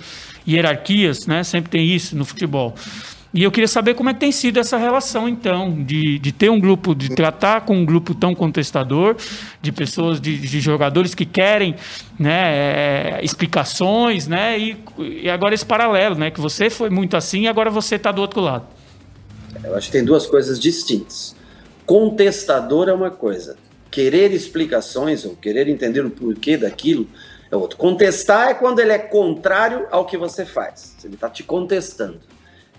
[0.48, 1.44] hierarquias, né?
[1.44, 2.74] Sempre tem isso no futebol.
[3.36, 6.48] E eu queria saber como é que tem sido essa relação, então, de, de ter
[6.48, 9.14] um grupo, de tratar com um grupo tão contestador,
[9.60, 11.76] de pessoas, de, de jogadores que querem
[12.18, 14.58] né, é, explicações, né?
[14.58, 16.30] E, e agora esse paralelo, né?
[16.30, 18.66] Que você foi muito assim e agora você está do outro lado.
[19.62, 21.36] Eu acho que tem duas coisas distintas.
[21.84, 23.58] Contestador é uma coisa,
[23.90, 27.06] querer explicações ou querer entender o porquê daquilo
[27.50, 27.76] é outro.
[27.76, 30.96] Contestar é quando ele é contrário ao que você faz.
[31.04, 32.18] Ele está te contestando.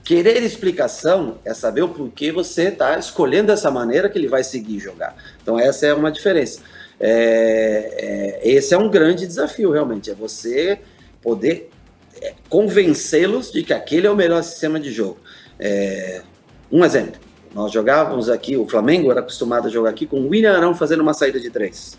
[0.07, 4.79] Querer explicação é saber o porquê você está escolhendo essa maneira que ele vai seguir
[4.79, 5.13] jogar.
[5.41, 6.61] Então, essa é uma diferença.
[6.97, 10.79] É, é, esse é um grande desafio, realmente, é você
[11.21, 11.69] poder
[12.21, 15.17] é, convencê-los de que aquele é o melhor sistema de jogo.
[15.59, 16.21] É,
[16.71, 17.19] um exemplo,
[17.53, 21.01] nós jogávamos aqui, o Flamengo era acostumado a jogar aqui com o William Arão fazendo
[21.01, 21.97] uma saída de três.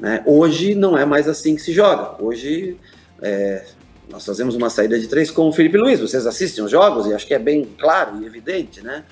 [0.00, 0.24] Né?
[0.26, 2.20] Hoje não é mais assim que se joga.
[2.20, 2.76] Hoje
[3.22, 3.64] é,
[4.14, 5.98] nós fazemos uma saída de três com o Felipe Luiz.
[5.98, 9.02] Vocês assistem os jogos e acho que é bem claro e evidente, né?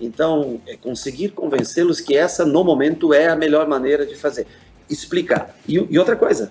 [0.00, 4.48] Então, é conseguir convencê-los que essa, no momento, é a melhor maneira de fazer.
[4.90, 5.56] Explicar.
[5.66, 6.50] E, e, outra coisa,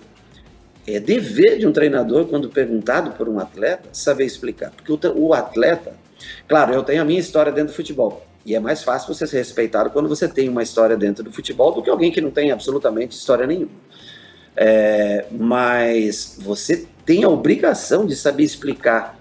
[0.86, 4.70] é dever de um treinador, quando perguntado por um atleta, saber explicar.
[4.70, 5.92] Porque o, o atleta,
[6.48, 8.26] claro, eu tenho a minha história dentro do futebol.
[8.46, 11.72] E é mais fácil você ser respeitado quando você tem uma história dentro do futebol
[11.72, 13.72] do que alguém que não tem absolutamente história nenhuma.
[14.56, 19.18] É, mas você tem a obrigação de saber explicar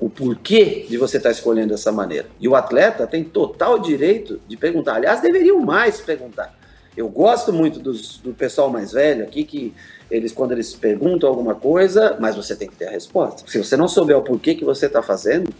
[0.00, 2.26] o porquê de você estar tá escolhendo dessa maneira.
[2.40, 4.96] E o atleta tem total direito de perguntar.
[4.96, 6.52] Aliás, deveriam mais perguntar.
[6.96, 9.72] Eu gosto muito dos, do pessoal mais velho aqui que
[10.10, 13.48] eles quando eles perguntam alguma coisa, mas você tem que ter a resposta.
[13.48, 15.54] Se você não souber o porquê que você está fazendo,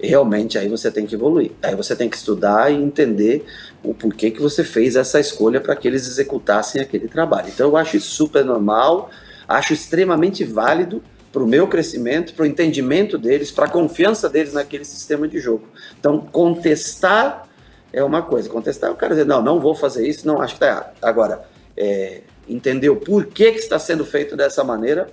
[0.00, 1.52] realmente aí você tem que evoluir.
[1.62, 3.46] Aí você tem que estudar e entender
[3.80, 7.46] o porquê que você fez essa escolha para que eles executassem aquele trabalho.
[7.46, 9.08] Então eu acho super normal,
[9.46, 11.00] acho extremamente válido
[11.32, 15.38] para o meu crescimento, para o entendimento deles, para a confiança deles naquele sistema de
[15.40, 15.66] jogo.
[15.98, 17.48] Então contestar
[17.92, 20.54] é uma coisa, contestar é o cara dizer, não, não vou fazer isso, não acho
[20.54, 20.92] que está errado.
[21.02, 21.42] Agora,
[21.76, 25.08] é, entender o porquê que está sendo feito dessa maneira,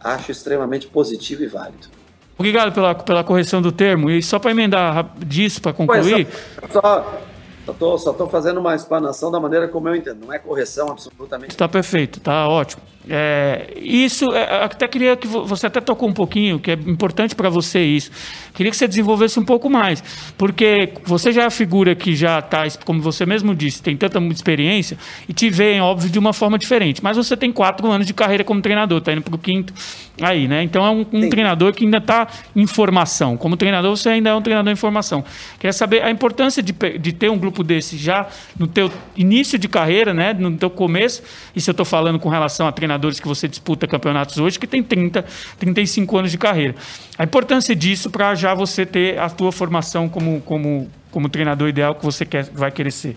[0.00, 1.88] acho extremamente positivo e válido.
[2.36, 4.10] Obrigado pela, pela correção do termo.
[4.10, 6.26] E só para emendar disso, para concluir.
[6.58, 7.22] Pois, só, só
[7.98, 10.26] só estou fazendo uma explanação da maneira como eu entendo.
[10.26, 11.50] Não é correção absolutamente.
[11.50, 12.82] Está perfeito, está ótimo.
[13.08, 17.48] É, isso, é, até queria que você até tocou um pouquinho, que é importante para
[17.48, 18.10] você isso.
[18.54, 20.02] Queria que você desenvolvesse um pouco mais,
[20.38, 24.20] porque você já é a figura que já está, como você mesmo disse, tem tanta
[24.32, 24.96] experiência
[25.28, 27.02] e te vê, óbvio, de uma forma diferente.
[27.02, 29.72] Mas você tem quatro anos de carreira como treinador, está indo para o quinto
[30.20, 30.62] aí, né?
[30.62, 33.36] Então é um, um treinador que ainda está em formação.
[33.36, 35.24] Como treinador, você ainda é um treinador em formação.
[35.58, 39.66] Queria saber a importância de, de ter um grupo desse já no teu início de
[39.66, 40.32] carreira, né?
[40.32, 41.20] No teu começo.
[41.56, 44.66] Isso eu estou falando com relação a treinador treinadores que você disputa campeonatos hoje que
[44.66, 45.24] tem 30,
[45.58, 46.74] 35 anos de carreira.
[47.18, 51.94] A importância disso para já você ter a tua formação como, como, como treinador ideal
[51.94, 53.16] que você quer, vai querer ser.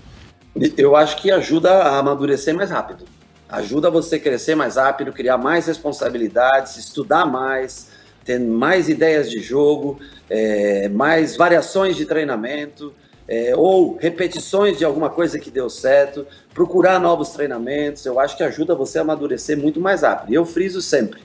[0.77, 3.05] Eu acho que ajuda a amadurecer mais rápido.
[3.49, 7.91] Ajuda você a crescer mais rápido, criar mais responsabilidades, estudar mais,
[8.23, 12.93] ter mais ideias de jogo, é, mais variações de treinamento
[13.27, 18.43] é, ou repetições de alguma coisa que deu certo, procurar novos treinamentos, eu acho que
[18.43, 20.33] ajuda você a amadurecer muito mais rápido.
[20.33, 21.21] Eu friso sempre,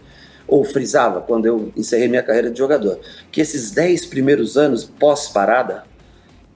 [0.48, 2.98] ou frisava quando eu encerrei minha carreira de jogador,
[3.30, 5.84] que esses 10 primeiros anos pós-parada,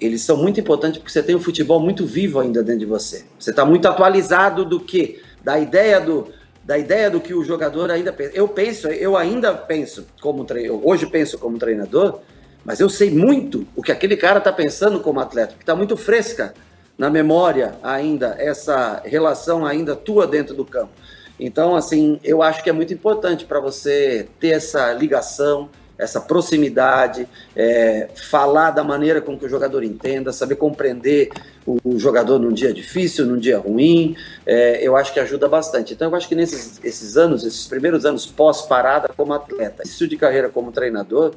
[0.00, 3.24] eles são muito importantes porque você tem o futebol muito vivo ainda dentro de você.
[3.38, 5.22] Você está muito atualizado do que?
[5.42, 6.28] Da ideia do,
[6.64, 8.32] da ideia do que o jogador ainda pensa.
[8.34, 12.20] Eu penso, eu ainda penso como treinador, hoje penso como treinador,
[12.64, 15.96] mas eu sei muito o que aquele cara está pensando como atleta, que está muito
[15.96, 16.54] fresca
[16.96, 20.92] na memória ainda essa relação ainda tua dentro do campo.
[21.38, 27.28] Então, assim, eu acho que é muito importante para você ter essa ligação, essa proximidade,
[27.56, 31.30] é, falar da maneira com que o jogador entenda, saber compreender
[31.66, 35.94] o, o jogador num dia difícil, num dia ruim, é, eu acho que ajuda bastante.
[35.94, 40.16] Então, eu acho que nesses esses anos, esses primeiros anos pós-parada como atleta, isso de
[40.16, 41.34] carreira como treinador,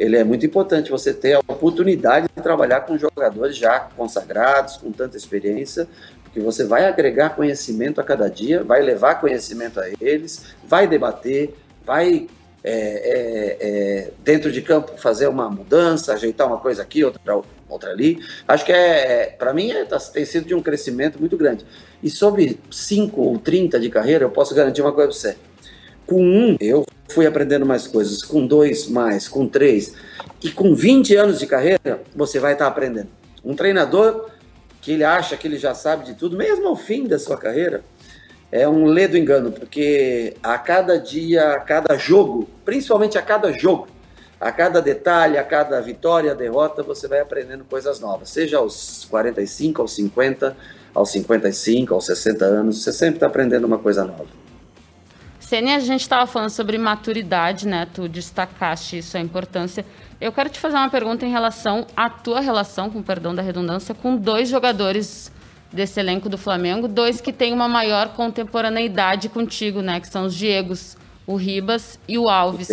[0.00, 4.90] ele é muito importante você ter a oportunidade de trabalhar com jogadores já consagrados, com
[4.90, 5.86] tanta experiência,
[6.24, 11.54] porque você vai agregar conhecimento a cada dia, vai levar conhecimento a eles, vai debater,
[11.84, 12.28] vai
[12.64, 17.90] é, é, é, dentro de campo fazer uma mudança, ajeitar uma coisa aqui, outra, outra
[17.90, 18.18] ali.
[18.48, 21.66] Acho que é, para mim é, tá, tem sido de um crescimento muito grande.
[22.02, 25.49] E sobre 5 ou 30 de carreira, eu posso garantir uma coisa para você.
[26.10, 28.24] Com um, eu fui aprendendo mais coisas.
[28.24, 29.28] Com dois, mais.
[29.28, 29.94] Com três.
[30.42, 33.06] E com 20 anos de carreira, você vai estar aprendendo.
[33.44, 34.28] Um treinador
[34.82, 37.84] que ele acha que ele já sabe de tudo, mesmo ao fim da sua carreira,
[38.50, 43.86] é um ledo engano, porque a cada dia, a cada jogo, principalmente a cada jogo,
[44.40, 48.30] a cada detalhe, a cada vitória, derrota, você vai aprendendo coisas novas.
[48.30, 50.56] Seja aos 45, aos 50,
[50.92, 54.49] aos 55, aos 60 anos, você sempre está aprendendo uma coisa nova.
[55.50, 57.84] Sênia, a gente estava falando sobre maturidade, né?
[57.92, 59.84] Tu destacaste isso, a importância.
[60.20, 63.92] Eu quero te fazer uma pergunta em relação à tua relação, com perdão da redundância,
[63.92, 65.32] com dois jogadores
[65.72, 69.98] desse elenco do Flamengo, dois que têm uma maior contemporaneidade contigo, né?
[69.98, 72.68] Que são os Diegos, o Ribas e o Alves.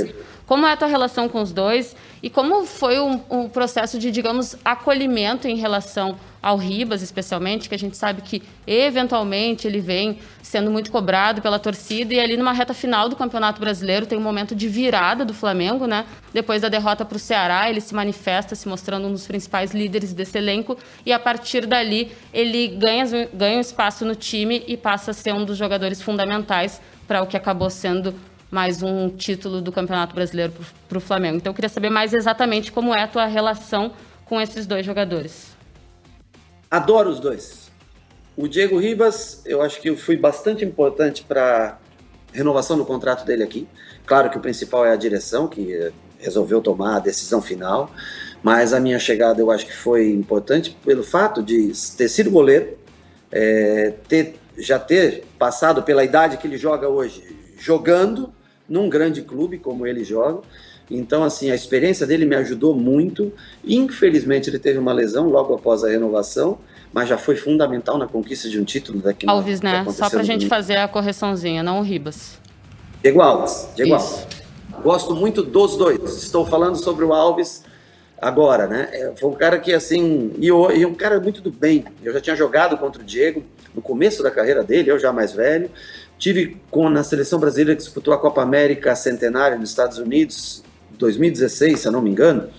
[0.47, 1.93] Como é a tua relação com os dois?
[2.23, 7.75] E como foi o, o processo de, digamos, acolhimento em relação ao Ribas, especialmente, que
[7.75, 12.53] a gente sabe que eventualmente ele vem sendo muito cobrado pela torcida e ali numa
[12.53, 16.05] reta final do Campeonato Brasileiro tem um momento de virada do Flamengo, né?
[16.33, 20.13] Depois da derrota para o Ceará, ele se manifesta se mostrando um dos principais líderes
[20.13, 25.11] desse elenco e a partir dali ele ganha, ganha um espaço no time e passa
[25.11, 28.15] a ser um dos jogadores fundamentais para o que acabou sendo
[28.49, 30.53] mais um título do Campeonato Brasileiro
[30.87, 31.37] para o Flamengo.
[31.37, 33.91] Então eu queria saber mais exatamente como é a tua relação
[34.25, 35.55] com esses dois jogadores.
[36.69, 37.69] Adoro os dois.
[38.35, 41.79] O Diego Ribas, eu acho que fui bastante importante para
[42.31, 43.67] renovação do contrato dele aqui.
[44.05, 47.91] Claro que o principal é a direção, que resolveu tomar a decisão final,
[48.43, 52.77] mas a minha chegada eu acho que foi importante pelo fato de ter sido goleiro,
[53.31, 57.23] é, ter, já ter passado pela idade que ele joga hoje,
[57.57, 58.33] jogando
[58.69, 60.41] num grande clube como ele joga.
[60.89, 63.31] Então, assim, a experiência dele me ajudou muito.
[63.65, 66.59] Infelizmente, ele teve uma lesão logo após a renovação,
[66.93, 69.85] mas já foi fundamental na conquista de um título daqui Alves, né?
[69.91, 72.39] Só para a gente fazer a correçãozinha, não o Ribas.
[73.01, 73.67] Diego Alves.
[73.75, 74.25] Diego Alves.
[74.81, 76.23] Gosto muito dos dois.
[76.23, 77.63] Estou falando sobre o Alves
[78.21, 78.89] agora, né?
[78.91, 81.85] É, foi um cara que, assim, e, eu, e um cara muito do bem.
[82.03, 83.43] Eu já tinha jogado contra o Diego
[83.75, 85.69] no começo da carreira dele, eu já mais velho.
[86.17, 90.63] Tive com, na seleção brasileira que disputou a Copa América Centenária nos Estados Unidos,
[90.97, 92.49] 2016, se eu não me engano.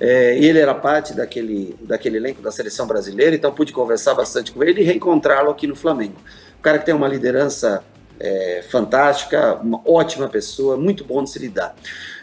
[0.00, 4.64] É, ele era parte daquele, daquele elenco da seleção brasileira, então pude conversar bastante com
[4.64, 6.16] ele e reencontrá-lo aqui no Flamengo.
[6.58, 7.84] Um cara que tem uma liderança
[8.18, 11.74] é, fantástica, uma ótima pessoa, muito bom de se lidar.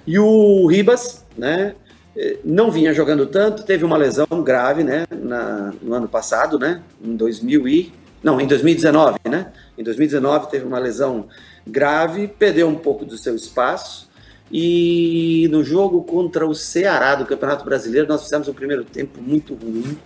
[0.05, 1.75] E o Ribas, né?
[2.17, 6.81] É, não vinha jogando tanto, teve uma lesão grave, né, na, no ano passado, né,
[7.01, 7.93] em 2000 e
[8.23, 9.51] não, em 2019, né?
[9.77, 11.27] Em 2019 teve uma lesão
[11.65, 14.09] grave, perdeu um pouco do seu espaço
[14.51, 19.53] e no jogo contra o Ceará do Campeonato Brasileiro nós fizemos um primeiro tempo muito
[19.53, 19.97] ruim.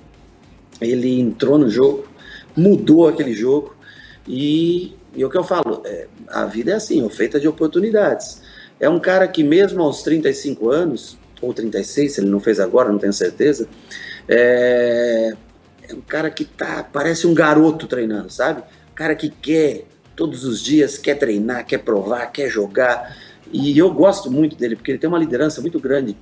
[0.82, 2.08] Ele entrou no jogo,
[2.56, 3.76] mudou aquele jogo
[4.28, 8.42] e, e o que eu falo, é, a vida é assim, é feita de oportunidades.
[8.80, 12.92] É um cara que mesmo aos 35 anos ou 36, se ele não fez agora,
[12.92, 13.68] não tenho certeza.
[14.28, 15.36] É,
[15.90, 18.62] é um cara que tá, parece um garoto treinando, sabe?
[18.92, 23.16] Um cara que quer todos os dias, quer treinar, quer provar, quer jogar.
[23.52, 26.16] E eu gosto muito dele, porque ele tem uma liderança muito grande.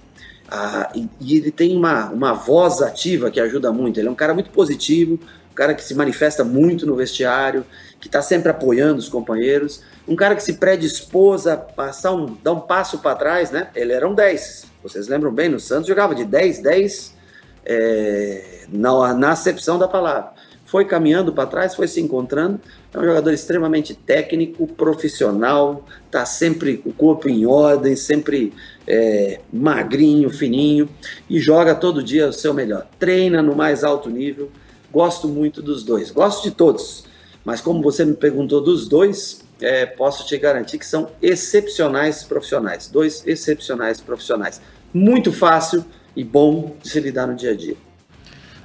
[0.50, 4.00] Ah, e, e, ele tem uma, uma voz ativa que ajuda muito.
[4.00, 5.20] Ele é um cara muito positivo,
[5.52, 7.66] um cara que se manifesta muito no vestiário,
[8.00, 12.54] que está sempre apoiando os companheiros, um cara que se predispôs a passar um, dar
[12.54, 13.70] um passo para trás, né?
[13.76, 17.21] Ele era um 10, vocês lembram bem, no Santos jogava de 10, 10
[17.66, 20.32] é, na, na acepção da palavra.
[20.66, 22.60] Foi caminhando para trás, foi se encontrando.
[22.94, 28.54] É um jogador extremamente técnico, profissional, tá sempre com o corpo em ordem, sempre
[28.88, 30.88] é, magrinho, fininho
[31.30, 32.88] e joga todo dia o seu melhor.
[32.98, 34.50] Treina no mais alto nível.
[34.92, 37.04] Gosto muito dos dois, gosto de todos.
[37.44, 42.88] Mas como você me perguntou dos dois, é, posso te garantir que são excepcionais profissionais.
[42.88, 44.62] Dois excepcionais profissionais.
[44.94, 45.84] Muito fácil
[46.16, 47.76] e bom de se lidar no dia a dia.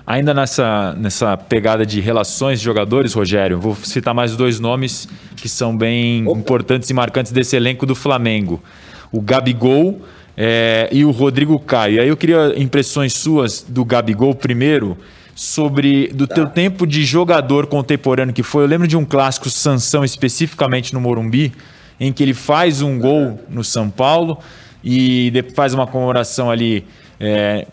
[0.07, 5.49] Ainda nessa, nessa pegada de relações de jogadores, Rogério, vou citar mais dois nomes que
[5.49, 6.39] são bem Opa.
[6.39, 8.63] importantes e marcantes desse elenco do Flamengo.
[9.11, 10.01] O Gabigol
[10.37, 12.01] é, e o Rodrigo Caio.
[12.01, 14.97] Aí eu queria impressões suas do Gabigol primeiro
[15.35, 16.37] sobre do tá.
[16.37, 18.63] teu tempo de jogador contemporâneo que foi.
[18.63, 21.53] Eu lembro de um clássico Sansão especificamente no Morumbi,
[21.99, 24.39] em que ele faz um gol no São Paulo
[24.85, 26.87] e faz uma comemoração ali
[27.21, 27.67] é,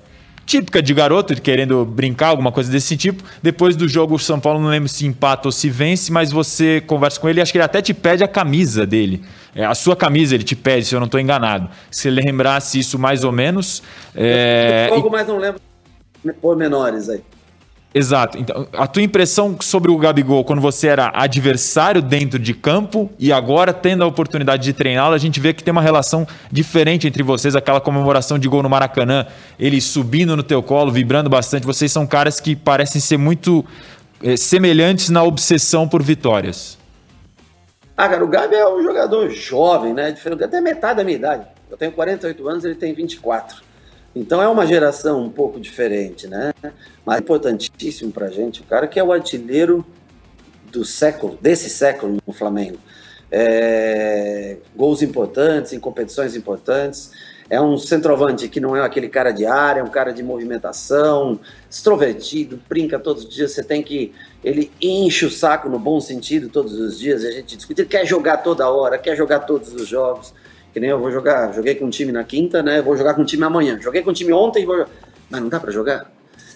[0.45, 3.23] típica de garoto, querendo brincar, alguma coisa desse tipo.
[3.41, 6.81] Depois do jogo, o São Paulo não lembro se empata ou se vence, mas você
[6.81, 9.23] conversa com ele e acho que ele até te pede a camisa dele.
[9.55, 11.69] É, a sua camisa ele te pede, se eu não estou enganado.
[11.89, 13.83] Se ele lembrasse isso mais ou menos.
[14.15, 14.87] É...
[14.89, 15.61] Eu, eu, mas não lembro
[16.41, 17.21] por menores aí.
[17.93, 18.39] Exato.
[18.39, 23.31] Então, a tua impressão sobre o Gabigol quando você era adversário dentro de campo e
[23.31, 27.21] agora tendo a oportunidade de treiná-lo, a gente vê que tem uma relação diferente entre
[27.21, 29.27] vocês, aquela comemoração de gol no Maracanã,
[29.59, 31.67] ele subindo no teu colo, vibrando bastante.
[31.67, 33.63] Vocês são caras que parecem ser muito
[34.23, 36.79] é, semelhantes na obsessão por vitórias.
[37.95, 40.17] Ah, cara, o Gabi é um jogador jovem, né?
[40.43, 41.45] Até metade da minha idade.
[41.69, 43.62] Eu tenho 48 anos, ele tem 24.
[44.15, 46.53] Então é uma geração um pouco diferente, né?
[47.05, 49.85] Mas é importantíssimo para a gente, o cara que é o artilheiro
[50.71, 52.77] do século, desse século no Flamengo.
[53.31, 57.11] É, gols importantes, em competições importantes.
[57.49, 61.39] É um centroavante que não é aquele cara de área, é um cara de movimentação,
[61.69, 63.51] extrovertido, brinca todos os dias.
[63.51, 64.13] Você tem que.
[64.43, 67.23] Ele enche o saco no bom sentido todos os dias.
[67.23, 67.81] A gente discute.
[67.81, 70.33] Ele quer jogar toda hora, quer jogar todos os jogos.
[70.73, 72.81] Que nem eu vou jogar, joguei com um time na quinta, né?
[72.81, 73.79] Vou jogar com um time amanhã.
[73.79, 74.85] Joguei com um time ontem vou
[75.29, 76.11] Mas não dá para jogar.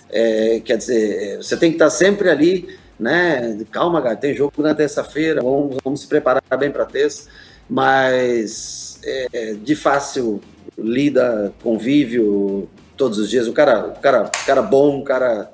[0.09, 2.67] É, quer dizer, você tem que estar sempre ali,
[2.99, 3.59] né?
[3.71, 7.29] Calma, cara, tem jogo na terça-feira, vamos, vamos se preparar bem para terça.
[7.69, 10.41] Mas é, de fácil
[10.77, 13.47] lida, convívio todos os dias.
[13.47, 15.51] O cara, o cara, o cara bom, um cara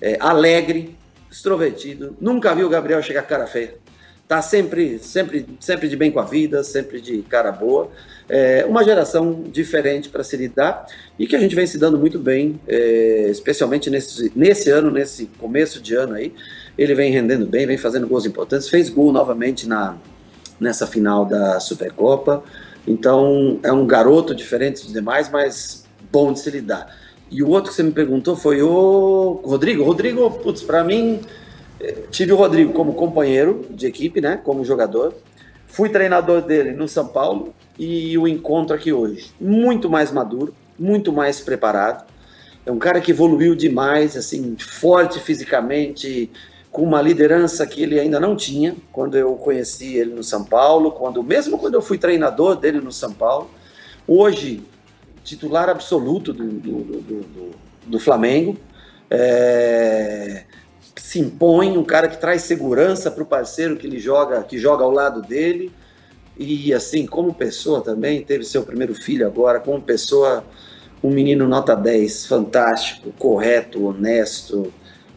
[0.00, 0.96] é, alegre,
[1.30, 2.16] extrovertido.
[2.20, 3.83] Nunca vi o Gabriel chegar cara feia
[4.26, 7.90] tá sempre, sempre, sempre de bem com a vida, sempre de cara boa.
[8.28, 10.86] É uma geração diferente para se lidar
[11.18, 15.26] e que a gente vem se dando muito bem, é, especialmente nesse, nesse ano, nesse
[15.38, 16.32] começo de ano aí.
[16.76, 19.96] Ele vem rendendo bem, vem fazendo gols importantes, fez gol novamente na,
[20.58, 22.42] nessa final da Supercopa.
[22.86, 26.96] Então é um garoto diferente dos demais, mas bom de se lidar.
[27.30, 29.84] E o outro que você me perguntou foi o Rodrigo.
[29.84, 31.20] Rodrigo, putz, para mim
[32.10, 35.14] tive o Rodrigo como companheiro de equipe, né, como jogador.
[35.66, 39.32] Fui treinador dele no São Paulo e o encontro aqui hoje.
[39.40, 42.04] Muito mais maduro, muito mais preparado.
[42.64, 46.30] É um cara que evoluiu demais, assim, forte fisicamente,
[46.70, 50.92] com uma liderança que ele ainda não tinha quando eu conheci ele no São Paulo,
[50.92, 53.50] quando mesmo quando eu fui treinador dele no São Paulo.
[54.06, 54.62] Hoje
[55.24, 57.50] titular absoluto do, do, do,
[57.86, 58.56] do Flamengo.
[59.10, 60.44] É,
[60.96, 64.84] se impõe, um cara que traz segurança para o parceiro que ele joga, que joga
[64.84, 65.72] ao lado dele.
[66.36, 70.44] E assim, como pessoa também, teve seu primeiro filho agora, como pessoa,
[71.02, 74.72] um menino nota 10, fantástico, correto, honesto,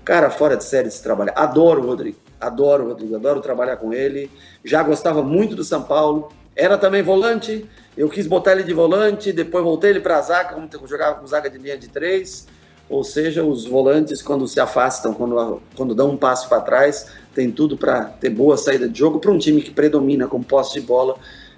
[0.05, 1.33] cara fora de série de se trabalhar.
[1.35, 4.29] Adoro o Rodrigo, adoro o Rodrigo, adoro trabalhar com ele.
[4.63, 7.65] Já gostava muito do São Paulo, era também volante,
[7.95, 11.25] eu quis botar ele de volante, depois voltei ele para a zaga, como jogava com
[11.25, 12.47] zaga de linha de três.
[12.89, 17.51] Ou seja, os volantes, quando se afastam, quando, quando dão um passo para trás, tem
[17.51, 20.81] tudo para ter boa saída de jogo para um time que predomina com posse de
[20.81, 21.15] bola.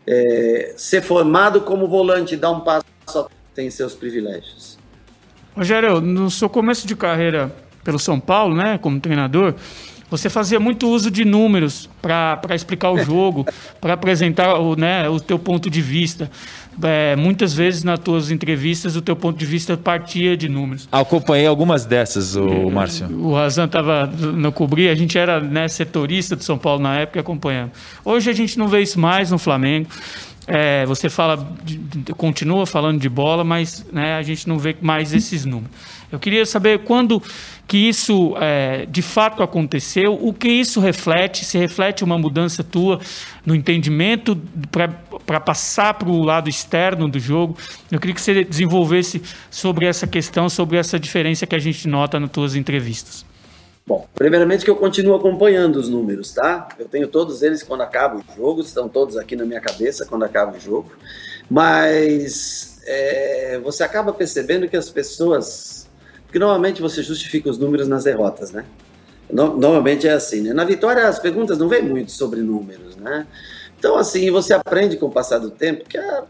[0.07, 4.77] É, ser formado como volante e dar um passo tem seus privilégios.
[5.55, 7.53] Rogério, no seu começo de carreira
[7.83, 9.55] pelo São Paulo, né, como treinador,
[10.09, 13.45] você fazia muito uso de números para explicar o jogo,
[13.79, 16.31] para apresentar o, né, o teu ponto de vista.
[16.81, 20.87] É, muitas vezes nas tuas entrevistas o teu ponto de vista partia de números.
[20.91, 23.07] Acompanhei algumas dessas, o é, Márcio.
[23.19, 27.19] O Razan estava no cobrir, a gente era né, setorista do São Paulo na época
[27.19, 27.71] acompanhando.
[28.05, 29.89] Hoje a gente não vê isso mais no Flamengo.
[30.47, 31.77] É, você fala, de,
[32.13, 35.69] continua falando de bola, mas né, a gente não vê mais esses números.
[36.11, 37.21] Eu queria saber quando
[37.69, 42.99] que isso é, de fato aconteceu, o que isso reflete, se reflete uma mudança tua
[43.45, 44.35] no entendimento
[44.71, 47.55] para passar para o lado externo do jogo.
[47.91, 52.19] Eu queria que você desenvolvesse sobre essa questão, sobre essa diferença que a gente nota
[52.19, 53.23] nas tuas entrevistas.
[53.85, 56.69] Bom, primeiramente que eu continuo acompanhando os números, tá?
[56.79, 60.23] Eu tenho todos eles quando acaba o jogo, estão todos aqui na minha cabeça quando
[60.23, 60.91] acaba o jogo,
[61.47, 65.87] mas é, você acaba percebendo que as pessoas
[66.29, 68.63] porque normalmente você justifica os números nas derrotas, né?
[69.31, 70.53] No, normalmente é assim, né?
[70.53, 73.25] Na vitória as perguntas não vêm muito sobre números, né?
[73.79, 76.23] Então, assim, você aprende com o passar do tempo que a,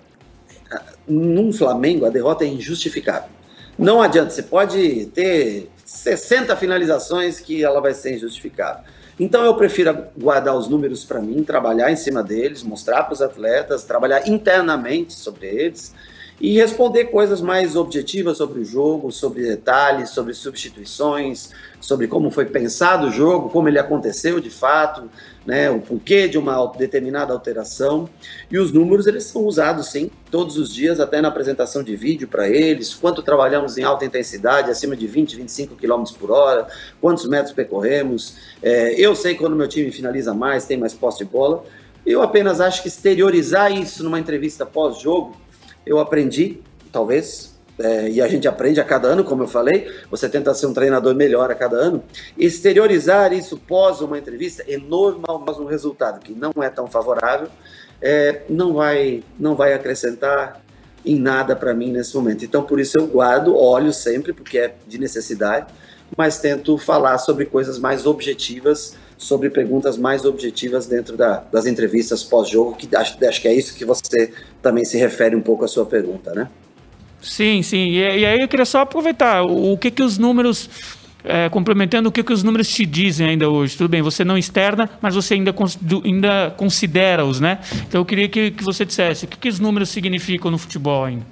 [0.72, 3.30] a, num Flamengo a derrota é injustificável.
[3.78, 8.86] Não adianta, você pode ter 60 finalizações que ela vai ser injustificável.
[9.20, 13.22] Então eu prefiro guardar os números para mim, trabalhar em cima deles, mostrar para os
[13.22, 15.94] atletas, trabalhar internamente sobre eles
[16.40, 21.50] e responder coisas mais objetivas sobre o jogo, sobre detalhes, sobre substituições,
[21.82, 25.10] sobre como foi pensado o jogo, como ele aconteceu de fato,
[25.46, 28.10] né, o porquê de uma determinada alteração.
[28.50, 32.28] E os números eles são usados sim todos os dias, até na apresentação de vídeo
[32.28, 36.68] para eles, quanto trabalhamos em alta intensidade, acima de 20, 25 km por hora,
[37.02, 38.36] quantos metros percorremos.
[38.64, 41.66] É, eu sei quando meu time finaliza mais, tem mais posse de bola.
[42.06, 45.36] Eu apenas acho que exteriorizar isso numa entrevista pós-jogo
[45.90, 46.62] eu aprendi,
[46.92, 50.68] talvez, é, e a gente aprende a cada ano, como eu falei, você tenta ser
[50.68, 52.04] um treinador melhor a cada ano,
[52.38, 57.48] exteriorizar isso pós uma entrevista é normal, mas um resultado que não é tão favorável,
[58.00, 60.62] é, não, vai, não vai acrescentar
[61.04, 62.46] em nada para mim nesse momento.
[62.46, 65.74] Então, por isso eu guardo, olho sempre, porque é de necessidade,
[66.16, 72.24] mas tento falar sobre coisas mais objetivas, sobre perguntas mais objetivas dentro da, das entrevistas
[72.24, 75.68] pós-jogo, que acho, acho que é isso que você também se refere um pouco à
[75.68, 76.50] sua pergunta, né?
[77.22, 77.90] Sim, sim.
[77.90, 80.70] E, e aí eu queria só aproveitar o, o que que os números
[81.22, 83.76] é, complementando o que, que os números te dizem ainda hoje.
[83.76, 85.54] Tudo bem, você não externa, mas você ainda,
[86.06, 87.60] ainda considera-os, né?
[87.90, 91.04] Então eu queria que, que você dissesse o que, que os números significam no futebol
[91.04, 91.26] ainda.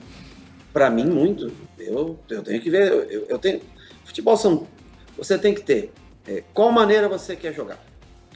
[0.74, 1.54] Para mim, muito.
[1.80, 2.92] Eu, eu tenho que ver.
[3.10, 3.62] Eu, eu tenho.
[4.04, 4.68] Futebol são.
[5.18, 5.90] Você tem que ter
[6.28, 7.80] é, qual maneira você quer jogar?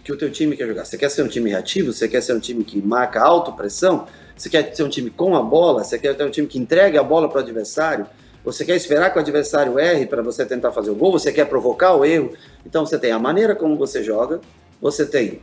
[0.04, 0.86] Que o teu time quer jogar?
[0.86, 1.94] Você quer ser um time reativo?
[1.94, 4.08] Você quer ser um time que marca alta pressão?
[4.36, 5.84] Você quer ser um time com a bola?
[5.84, 8.08] Você quer ter um time que entregue a bola para o adversário?
[8.44, 11.12] Você quer esperar que o adversário erre para você tentar fazer o gol?
[11.12, 12.34] Você quer provocar o erro?
[12.66, 14.42] Então você tem a maneira como você joga,
[14.82, 15.42] você tem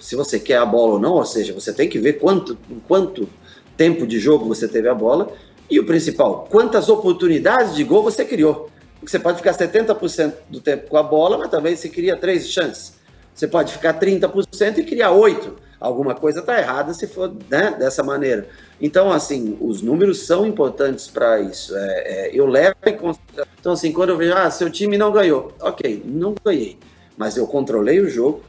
[0.00, 2.56] se você quer a bola ou não, ou seja, você tem que ver quanto,
[2.88, 3.28] quanto
[3.76, 5.30] tempo de jogo você teve a bola
[5.70, 8.69] e o principal, quantas oportunidades de gol você criou.
[9.00, 12.48] Porque você pode ficar 70% do tempo com a bola, mas também você cria três
[12.50, 13.00] chances.
[13.34, 15.56] Você pode ficar 30% e criar oito.
[15.80, 18.46] Alguma coisa está errada se for né, dessa maneira.
[18.78, 21.74] Então, assim, os números são importantes para isso.
[21.74, 23.54] É, é, eu levo em consideração.
[23.58, 25.54] Então, assim, quando eu vejo, ah, seu time não ganhou.
[25.58, 26.78] Ok, não ganhei.
[27.16, 28.42] Mas eu controlei o jogo,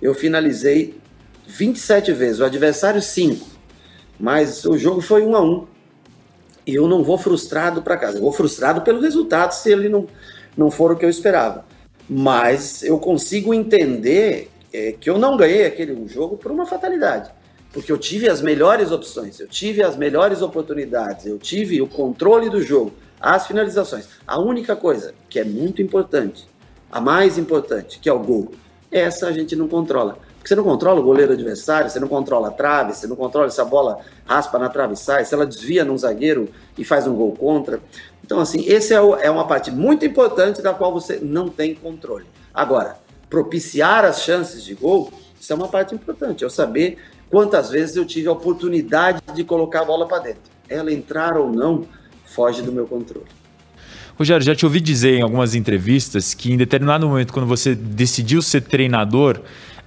[0.00, 0.98] eu finalizei
[1.46, 3.46] 27 vezes, o adversário 5.
[4.18, 5.66] Mas o jogo foi 1 a 1
[6.74, 8.18] eu não vou frustrado para casa.
[8.18, 10.06] Eu vou frustrado pelo resultado se ele não,
[10.56, 11.64] não for o que eu esperava.
[12.08, 17.30] Mas eu consigo entender é, que eu não ganhei aquele jogo por uma fatalidade.
[17.72, 22.50] Porque eu tive as melhores opções, eu tive as melhores oportunidades, eu tive o controle
[22.50, 24.08] do jogo, as finalizações.
[24.26, 26.48] A única coisa que é muito importante,
[26.90, 28.50] a mais importante, que é o gol,
[28.90, 30.18] essa a gente não controla.
[30.40, 33.50] Porque você não controla o goleiro adversário, você não controla a trave, você não controla
[33.50, 37.06] se a bola raspa na trave e sai, se ela desvia num zagueiro e faz
[37.06, 37.78] um gol contra.
[38.24, 42.24] Então, assim, esse é, é uma parte muito importante da qual você não tem controle.
[42.54, 42.96] Agora,
[43.28, 46.42] propiciar as chances de gol, isso é uma parte importante.
[46.42, 46.96] Eu saber
[47.28, 50.40] quantas vezes eu tive a oportunidade de colocar a bola para dentro.
[50.70, 51.84] Ela entrar ou não,
[52.24, 53.26] foge do meu controle.
[54.20, 58.42] Rogério, já te ouvi dizer em algumas entrevistas que em determinado momento, quando você decidiu
[58.42, 59.40] ser treinador,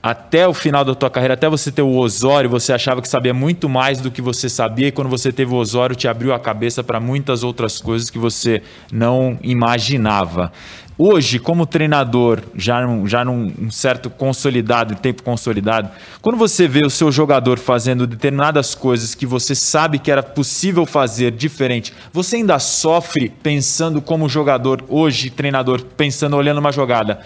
[0.03, 3.33] até o final da tua carreira, até você ter o Osório, você achava que sabia
[3.33, 6.39] muito mais do que você sabia, e quando você teve o Osório, te abriu a
[6.39, 10.51] cabeça para muitas outras coisas que você não imaginava.
[10.97, 15.89] Hoje, como treinador, já já num certo consolidado, tempo consolidado,
[16.21, 20.85] quando você vê o seu jogador fazendo determinadas coisas que você sabe que era possível
[20.85, 27.21] fazer diferente, você ainda sofre pensando como jogador, hoje, treinador, pensando, olhando uma jogada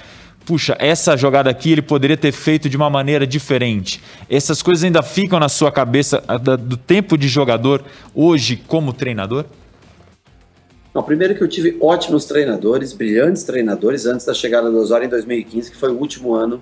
[0.47, 4.01] puxa, essa jogada aqui ele poderia ter feito de uma maneira diferente.
[4.29, 6.23] Essas coisas ainda ficam na sua cabeça
[6.61, 7.83] do tempo de jogador
[8.15, 9.43] hoje como treinador?
[10.95, 15.09] Não, primeiro que eu tive ótimos treinadores, brilhantes treinadores antes da chegada do Osório em
[15.09, 16.61] 2015, que foi o último ano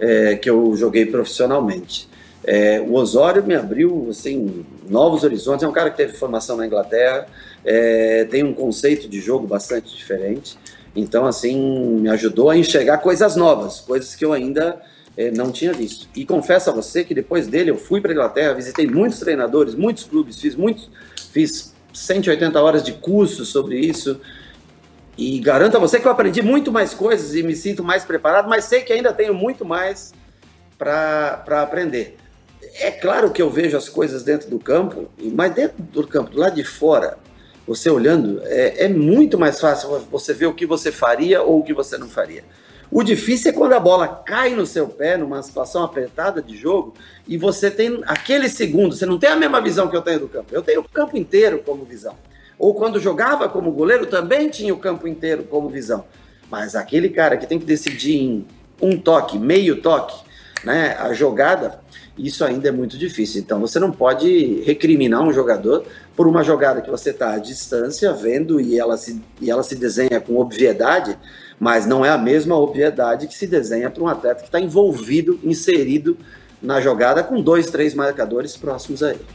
[0.00, 2.08] é, que eu joguei profissionalmente.
[2.42, 5.62] É, o Osório me abriu assim novos horizontes.
[5.62, 7.26] É um cara que teve formação na Inglaterra,
[7.64, 10.58] é, tem um conceito de jogo bastante diferente.
[10.94, 11.56] Então, assim,
[12.00, 14.80] me ajudou a enxergar coisas novas, coisas que eu ainda
[15.16, 16.08] é, não tinha visto.
[16.14, 19.74] E confesso a você que depois dele eu fui para a Inglaterra, visitei muitos treinadores,
[19.74, 20.90] muitos clubes, fiz muitos,
[21.32, 24.20] fiz 180 horas de curso sobre isso.
[25.16, 28.48] E garanto a você que eu aprendi muito mais coisas e me sinto mais preparado,
[28.48, 30.12] mas sei que ainda tenho muito mais
[30.78, 32.16] para aprender.
[32.76, 36.54] É claro que eu vejo as coisas dentro do campo, mas dentro do campo, lado
[36.54, 37.18] de fora,
[37.70, 41.62] você olhando, é, é muito mais fácil você ver o que você faria ou o
[41.62, 42.42] que você não faria.
[42.90, 46.94] O difícil é quando a bola cai no seu pé, numa situação apertada de jogo,
[47.28, 50.28] e você tem aquele segundo, você não tem a mesma visão que eu tenho do
[50.28, 50.48] campo.
[50.50, 52.16] Eu tenho o campo inteiro como visão.
[52.58, 56.04] Ou quando jogava como goleiro, também tinha o campo inteiro como visão.
[56.50, 58.46] Mas aquele cara que tem que decidir em
[58.82, 60.16] um toque, meio toque,
[60.64, 61.78] né, a jogada,
[62.26, 63.40] isso ainda é muito difícil.
[63.40, 65.84] Então você não pode recriminar um jogador
[66.16, 69.74] por uma jogada que você está à distância, vendo e ela, se, e ela se
[69.74, 71.18] desenha com obviedade,
[71.58, 75.40] mas não é a mesma obviedade que se desenha para um atleta que está envolvido,
[75.42, 76.16] inserido
[76.62, 79.26] na jogada com dois, três marcadores próximos a ele.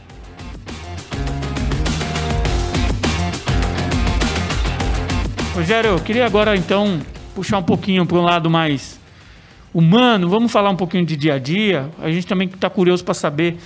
[5.54, 7.00] Rogério, eu queria agora então
[7.34, 8.95] puxar um pouquinho para um lado mais
[9.76, 11.90] humano, vamos falar um pouquinho de dia a dia.
[12.00, 13.58] A gente também está curioso para saber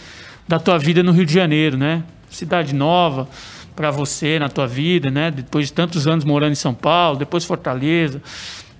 [0.49, 2.03] da tua vida no Rio de Janeiro, né?
[2.29, 3.29] Cidade nova
[3.77, 5.31] para você na tua vida, né?
[5.31, 8.21] Depois de tantos anos morando em São Paulo, depois Fortaleza.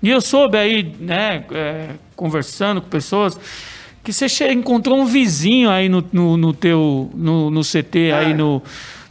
[0.03, 3.39] E eu soube aí, né, é, conversando com pessoas,
[4.03, 8.61] que você encontrou um vizinho aí no, no, no teu no, no CT, aí no,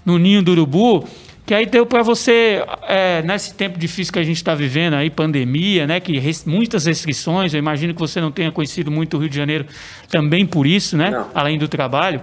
[0.05, 1.09] no Ninho do Urubu,
[1.51, 5.11] que aí deu para você, é, nesse tempo difícil que a gente está vivendo aí,
[5.11, 5.99] pandemia, né?
[5.99, 9.35] Que res, muitas restrições, eu imagino que você não tenha conhecido muito o Rio de
[9.35, 9.67] Janeiro
[10.09, 11.11] também por isso, né?
[11.11, 11.29] Não.
[11.35, 12.23] Além do trabalho.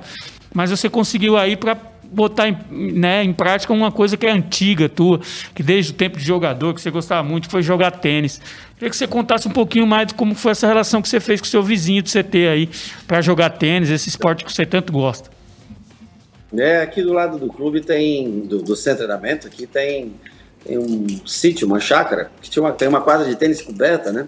[0.56, 1.76] Mas você conseguiu aí para
[2.10, 5.20] botar em, né, em prática uma coisa que é antiga tua,
[5.54, 8.40] que desde o tempo de jogador, que você gostava muito, foi jogar tênis.
[8.76, 11.42] Queria que você contasse um pouquinho mais de como foi essa relação que você fez
[11.42, 12.70] com o seu vizinho do CT aí,
[13.06, 15.37] para jogar tênis, esse esporte que você tanto gosta.
[16.56, 20.14] É, aqui do lado do clube tem, do, do centro de treinamento, aqui tem,
[20.64, 24.28] tem um sítio, uma chácara, que tinha uma, tem uma quadra de tênis coberta, né?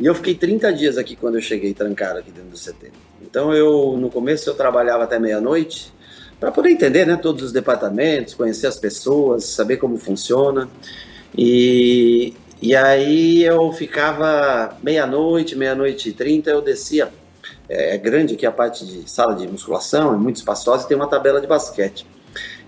[0.00, 2.90] E eu fiquei 30 dias aqui quando eu cheguei trancado aqui dentro do CT.
[3.20, 5.92] Então eu, no começo, eu trabalhava até meia-noite,
[6.40, 10.68] para poder entender, né, todos os departamentos, conhecer as pessoas, saber como funciona.
[11.36, 17.10] E, e aí eu ficava meia-noite, meia-noite e trinta, eu descia
[17.68, 20.96] é, é grande aqui a parte de sala de musculação, é muito espaçosa e tem
[20.96, 22.06] uma tabela de basquete.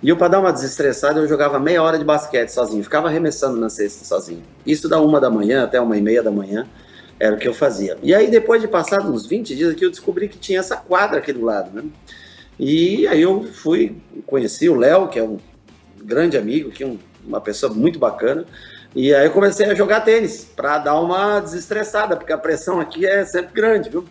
[0.02, 3.58] E eu, para dar uma desestressada, eu jogava meia hora de basquete sozinho, ficava arremessando
[3.58, 4.42] na cesta sozinho.
[4.64, 6.66] Isso da uma da manhã até uma e meia da manhã
[7.18, 7.98] era o que eu fazia.
[8.02, 11.18] E aí, depois de passar uns 20 dias aqui, eu descobri que tinha essa quadra
[11.18, 11.84] aqui do lado, né?
[12.58, 13.96] E aí eu fui,
[14.26, 15.38] conheci o Léo, que é um
[16.02, 18.46] grande amigo, que é um, uma pessoa muito bacana,
[18.94, 23.06] e aí eu comecei a jogar tênis para dar uma desestressada, porque a pressão aqui
[23.06, 24.04] é sempre grande, viu?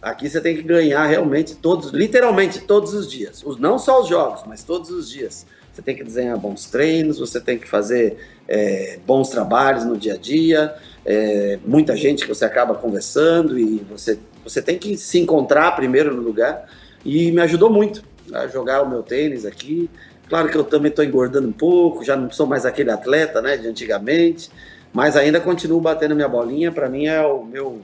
[0.00, 3.44] Aqui você tem que ganhar realmente todos, literalmente todos os dias.
[3.58, 5.44] Não só os jogos, mas todos os dias.
[5.72, 8.16] Você tem que desenhar bons treinos, você tem que fazer
[8.48, 10.74] é, bons trabalhos no dia a dia,
[11.04, 16.14] é, muita gente que você acaba conversando e você, você tem que se encontrar primeiro
[16.14, 16.68] no lugar.
[17.04, 19.88] E me ajudou muito a jogar o meu tênis aqui.
[20.28, 23.56] Claro que eu também estou engordando um pouco, já não sou mais aquele atleta né,
[23.56, 24.50] de antigamente,
[24.92, 26.70] mas ainda continuo batendo minha bolinha.
[26.70, 27.80] Para mim é o meu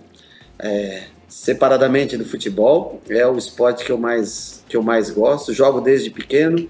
[0.59, 3.01] é, separadamente do futebol.
[3.09, 5.53] É o esporte que eu mais, que eu mais gosto.
[5.53, 6.69] Jogo desde pequeno,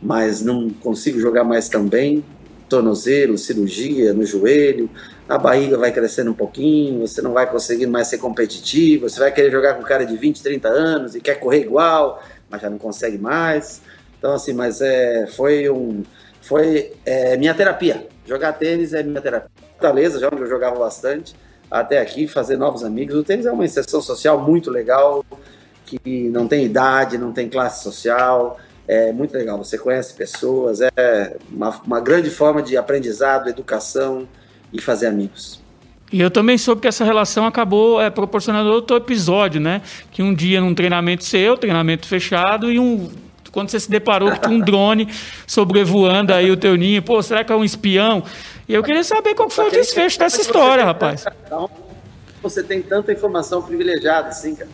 [0.00, 2.24] mas não consigo jogar mais também.
[2.68, 4.90] Tornozelo, cirurgia no joelho,
[5.26, 9.32] a barriga vai crescendo um pouquinho, você não vai conseguindo mais ser competitivo, você vai
[9.32, 12.68] querer jogar com um cara de 20, 30 anos e quer correr igual, mas já
[12.68, 13.80] não consegue mais.
[14.18, 16.02] Então, assim, mas é, foi um.
[16.42, 18.06] Foi é, minha terapia.
[18.26, 19.48] Jogar tênis é minha terapia.
[19.72, 21.34] Fortaleza, já onde eu jogava bastante
[21.70, 23.14] até aqui, fazer novos amigos.
[23.14, 25.24] O tênis é uma inserção social muito legal,
[25.84, 29.58] que não tem idade, não tem classe social, é muito legal.
[29.58, 34.26] Você conhece pessoas, é uma, uma grande forma de aprendizado, educação
[34.72, 35.60] e fazer amigos.
[36.10, 39.82] E eu também soube que essa relação acabou é, proporcionando outro episódio, né?
[40.10, 43.10] Que um dia num treinamento seu, treinamento fechado, e um
[43.52, 45.08] quando você se deparou com um drone
[45.46, 48.22] sobrevoando aí o teu ninho, pô, será que é um espião?
[48.68, 51.24] E eu queria saber qual foi o desfecho dessa história, rapaz.
[52.42, 54.70] Você tem tanta informação privilegiada assim, cara.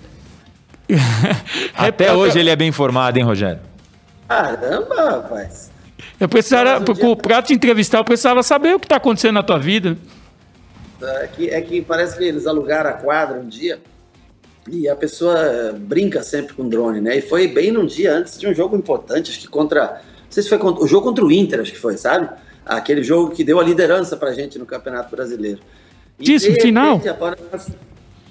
[1.74, 3.60] Até hoje ele é bem informado, hein, Rogério?
[4.28, 5.70] Caramba, rapaz.
[6.18, 7.16] Eu precisava, dia...
[7.16, 9.96] para te entrevistar, eu precisava saber o que está acontecendo na tua vida.
[11.00, 13.78] É que, é que parece que eles alugaram a quadra um dia
[14.68, 17.18] e a pessoa brinca sempre com drone, né?
[17.18, 20.00] E foi bem num dia antes de um jogo importante, acho que contra.
[20.24, 22.28] Não sei se foi contra, o jogo contra o Inter, acho que foi, sabe?
[22.64, 25.60] Aquele jogo que deu a liderança para a gente no Campeonato Brasileiro.
[26.18, 27.00] Isso, final.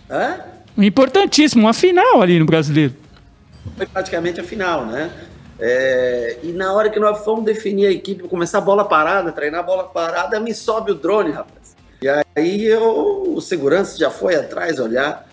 [0.10, 0.40] Hã?
[0.78, 2.94] Importantíssimo, uma final ali no Brasileiro.
[3.78, 5.12] Foi praticamente a final, né?
[5.60, 9.62] É, e na hora que nós fomos definir a equipe, começar a bola parada, treinar
[9.62, 11.76] a bola parada, me sobe o drone, rapaz.
[12.02, 15.28] E aí eu, o segurança já foi atrás olhar,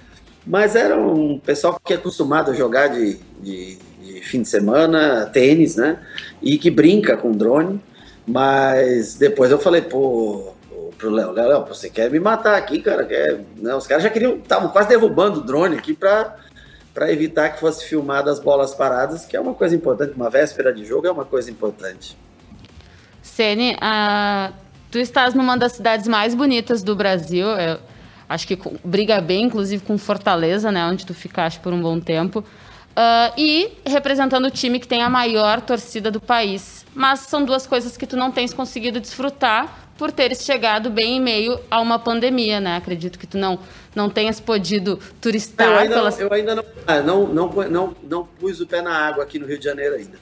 [0.46, 5.26] mas era um pessoal que é acostumado a jogar de, de, de fim de semana,
[5.26, 5.98] tênis, né?
[6.40, 7.80] E que brinca com drone.
[8.26, 10.54] Mas depois eu falei, pô,
[10.96, 13.04] pro Léo, Léo, você quer me matar aqui, cara?
[13.04, 13.40] Quer...
[13.56, 16.36] Não, os caras já queriam, estavam quase derrubando o drone aqui para
[16.92, 20.72] para evitar que fosse filmado as bolas paradas, que é uma coisa importante, uma véspera
[20.72, 22.18] de jogo é uma coisa importante.
[23.22, 24.52] Sene, uh,
[24.90, 27.46] tu estás numa das cidades mais bonitas do Brasil,
[28.28, 32.44] acho que briga bem, inclusive com Fortaleza, né, onde tu ficaste por um bom tempo.
[33.00, 36.84] Uh, e representando o time que tem a maior torcida do país.
[36.94, 41.20] Mas são duas coisas que tu não tens conseguido desfrutar por teres chegado bem em
[41.20, 42.76] meio a uma pandemia, né?
[42.76, 43.58] Acredito que tu não,
[43.94, 45.66] não tenhas podido turistar.
[45.66, 46.20] Eu ainda, pelas...
[46.20, 49.46] eu ainda não, ah, não, não, não, não pus o pé na água aqui no
[49.46, 50.18] Rio de Janeiro ainda.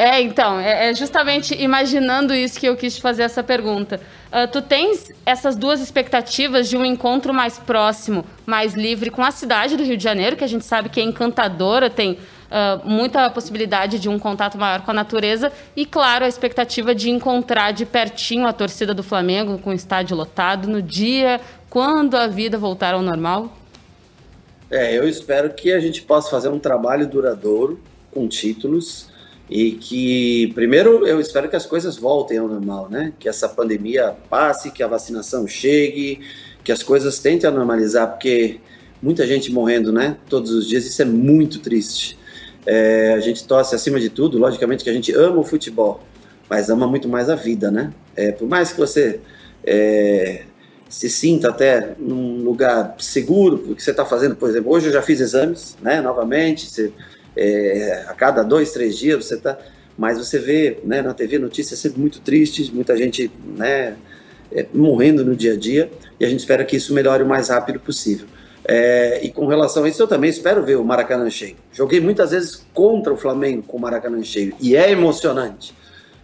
[0.00, 4.00] É, então, é, é, justamente imaginando isso que eu quis fazer essa pergunta.
[4.32, 9.30] Uh, tu tens essas duas expectativas de um encontro mais próximo, mais livre com a
[9.30, 13.28] cidade do Rio de Janeiro, que a gente sabe que é encantadora, tem uh, muita
[13.28, 17.84] possibilidade de um contato maior com a natureza, e, claro, a expectativa de encontrar de
[17.84, 22.94] pertinho a torcida do Flamengo com o estádio lotado no dia quando a vida voltar
[22.94, 23.54] ao normal?
[24.70, 27.78] É, eu espero que a gente possa fazer um trabalho duradouro
[28.10, 29.09] com títulos
[29.50, 33.12] e que, primeiro, eu espero que as coisas voltem ao normal, né?
[33.18, 36.20] Que essa pandemia passe, que a vacinação chegue,
[36.62, 38.60] que as coisas tentem a normalizar, porque
[39.02, 40.16] muita gente morrendo, né?
[40.28, 42.16] Todos os dias, isso é muito triste.
[42.64, 46.00] É, a gente torce acima de tudo, logicamente que a gente ama o futebol,
[46.48, 47.92] mas ama muito mais a vida, né?
[48.14, 49.18] É, por mais que você
[49.64, 50.44] é,
[50.88, 55.02] se sinta até num lugar seguro, porque você está fazendo, por exemplo, hoje eu já
[55.02, 56.00] fiz exames, né?
[56.00, 56.92] Novamente, você
[57.36, 59.58] é, a cada dois, três dias você está.
[59.96, 63.96] Mas você vê né, na TV notícias sempre muito tristes, muita gente né,
[64.50, 67.48] é, morrendo no dia a dia, e a gente espera que isso melhore o mais
[67.48, 68.26] rápido possível.
[68.64, 71.56] É, e com relação a isso, eu também espero ver o Maracanã cheio.
[71.72, 75.74] Joguei muitas vezes contra o Flamengo com o Maracanã cheio, e é emocionante.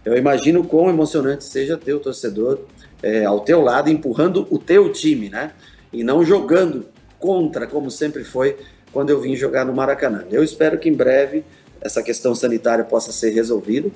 [0.03, 2.61] Eu imagino quão emocionante seja ter o torcedor
[3.03, 5.51] é, ao teu lado, empurrando o teu time, né?
[5.91, 6.85] E não jogando
[7.19, 8.55] contra, como sempre foi
[8.97, 10.25] quando eu vim jogar no Maracanã.
[10.31, 11.43] Eu espero que em breve
[11.79, 13.91] essa questão sanitária possa ser resolvida.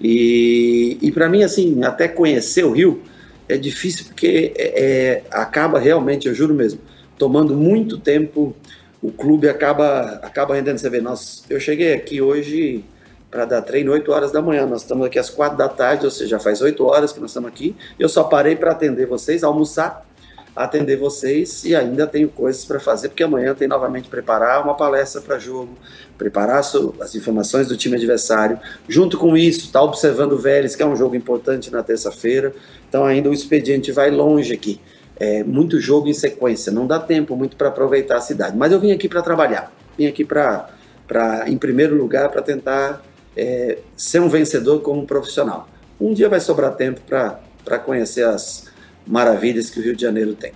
[0.00, 3.02] E, e para mim, assim, até conhecer o Rio
[3.50, 6.80] é difícil porque é, é, acaba realmente, eu juro mesmo,
[7.18, 8.56] tomando muito tempo.
[9.02, 10.78] O clube acaba, acaba rendendo.
[10.78, 11.02] Você vê,
[11.50, 12.82] eu cheguei aqui hoje
[13.30, 14.64] para dar treino 8 horas da manhã.
[14.64, 17.50] Nós estamos aqui às 4 da tarde, ou seja, faz 8 horas que nós estamos
[17.50, 17.76] aqui.
[17.98, 20.08] Eu só parei para atender vocês, almoçar
[20.56, 25.20] atender vocês e ainda tenho coisas para fazer, porque amanhã tem novamente preparar uma palestra
[25.20, 25.76] para jogo,
[26.16, 28.58] preparar as informações do time adversário.
[28.88, 32.54] Junto com isso, está observando o Vélez, que é um jogo importante na terça-feira.
[32.88, 34.80] Então ainda o expediente vai longe aqui.
[35.18, 38.56] É, muito jogo em sequência, não dá tempo muito para aproveitar a cidade.
[38.56, 40.68] Mas eu vim aqui para trabalhar, vim aqui para,
[41.46, 43.02] em primeiro lugar, para tentar
[43.36, 45.68] é, ser um vencedor como profissional.
[46.00, 48.66] Um dia vai sobrar tempo para conhecer as,
[49.06, 50.52] maravilhas que o Rio de Janeiro tem.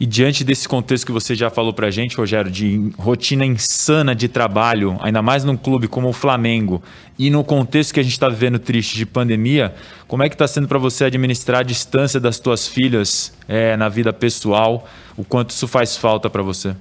[0.00, 4.28] E diante desse contexto que você já falou pra gente, Rogério, de rotina insana de
[4.28, 6.80] trabalho, ainda mais num clube como o Flamengo,
[7.18, 9.74] e no contexto que a gente está vivendo triste de pandemia,
[10.06, 13.88] como é que está sendo para você administrar a distância das tuas filhas é, na
[13.88, 14.86] vida pessoal?
[15.16, 16.76] O quanto isso faz falta para você?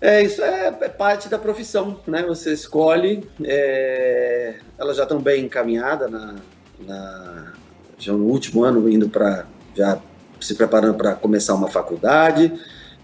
[0.00, 2.24] É, isso é, é, parte da profissão, né?
[2.24, 6.34] Você escolhe, é, elas já estão bem encaminhadas na,
[6.80, 7.52] na,
[7.98, 10.00] já no último ano indo para já
[10.40, 12.52] se preparando para começar uma faculdade.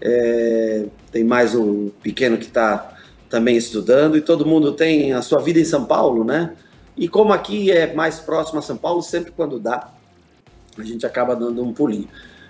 [0.01, 2.97] É, tem mais um pequeno que está
[3.29, 6.53] também estudando e todo mundo tem a sua vida em São Paulo, né?
[6.97, 9.89] E como aqui é mais próximo a São Paulo, sempre quando dá,
[10.77, 12.07] a gente acaba dando um pulinho.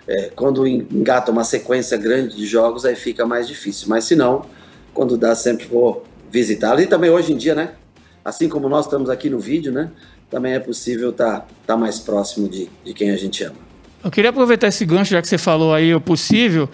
[0.07, 3.87] É, quando engata uma sequência grande de jogos, aí fica mais difícil.
[3.89, 4.45] Mas se não,
[4.93, 6.79] quando dá, sempre vou visitá-lo.
[6.79, 7.73] E também hoje em dia, né?
[8.23, 9.91] Assim como nós estamos aqui no vídeo, né?
[10.29, 13.55] Também é possível estar tá, tá mais próximo de, de quem a gente ama.
[14.03, 16.69] Eu queria aproveitar esse gancho, já que você falou aí o possível.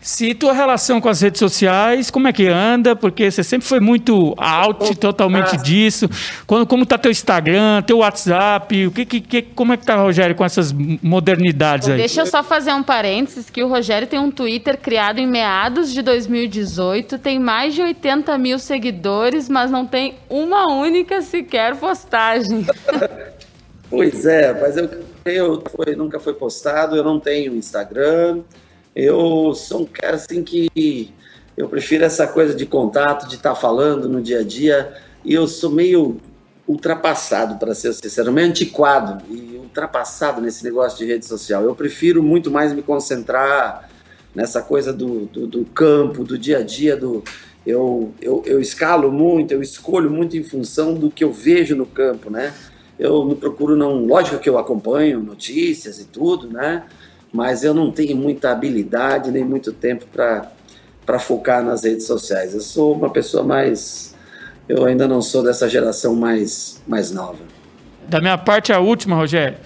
[0.00, 2.94] Se tua relação com as redes sociais, como é que anda?
[2.94, 6.08] Porque você sempre foi muito out totalmente disso.
[6.46, 8.86] Como, como tá teu Instagram, teu WhatsApp?
[8.86, 11.96] O que, que, como é que tá, Rogério, com essas modernidades aí?
[11.96, 15.92] Deixa eu só fazer um parênteses, que o Rogério tem um Twitter criado em meados
[15.92, 22.64] de 2018, tem mais de 80 mil seguidores, mas não tem uma única sequer postagem.
[23.90, 24.88] pois é, mas eu
[25.26, 28.42] eu foi, nunca foi postado, eu não tenho Instagram.
[28.96, 31.12] Eu sou um cara assim que
[31.54, 34.94] eu prefiro essa coisa de contato, de estar tá falando no dia a dia.
[35.22, 36.16] E eu sou meio
[36.66, 41.62] ultrapassado, para ser sincero, meio antiquado e ultrapassado nesse negócio de rede social.
[41.62, 43.88] Eu prefiro muito mais me concentrar
[44.34, 47.22] nessa coisa do, do, do campo, do dia a dia, do,
[47.66, 51.86] eu, eu, eu escalo muito, eu escolho muito em função do que eu vejo no
[51.86, 52.52] campo, né?
[52.98, 56.84] eu não procuro não, lógico que eu acompanho notícias e tudo, né?
[57.36, 62.54] Mas eu não tenho muita habilidade nem muito tempo para focar nas redes sociais.
[62.54, 64.16] Eu sou uma pessoa mais
[64.66, 67.38] eu ainda não sou dessa geração mais mais nova.
[68.08, 69.58] Da minha parte a última, Rogério.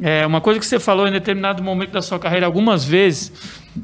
[0.00, 3.32] É uma coisa que você falou em determinado momento da sua carreira algumas vezes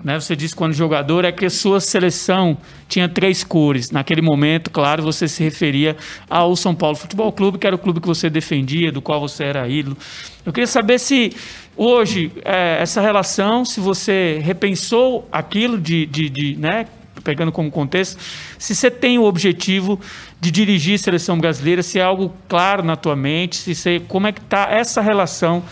[0.03, 0.19] né?
[0.19, 2.57] Você disse quando jogador é que a sua seleção
[2.89, 3.91] tinha três cores.
[3.91, 5.97] Naquele momento, claro, você se referia
[6.29, 9.45] ao São Paulo Futebol Clube, que era o clube que você defendia, do qual você
[9.45, 9.97] era ídolo.
[10.45, 11.33] Eu queria saber se
[11.77, 16.87] hoje é, essa relação, se você repensou aquilo de, de, de né?
[17.23, 18.21] pegando como contexto,
[18.59, 19.99] se você tem o objetivo
[20.41, 24.27] de dirigir a seleção brasileira, se é algo claro na tua mente, se você, como
[24.27, 25.63] é que está essa relação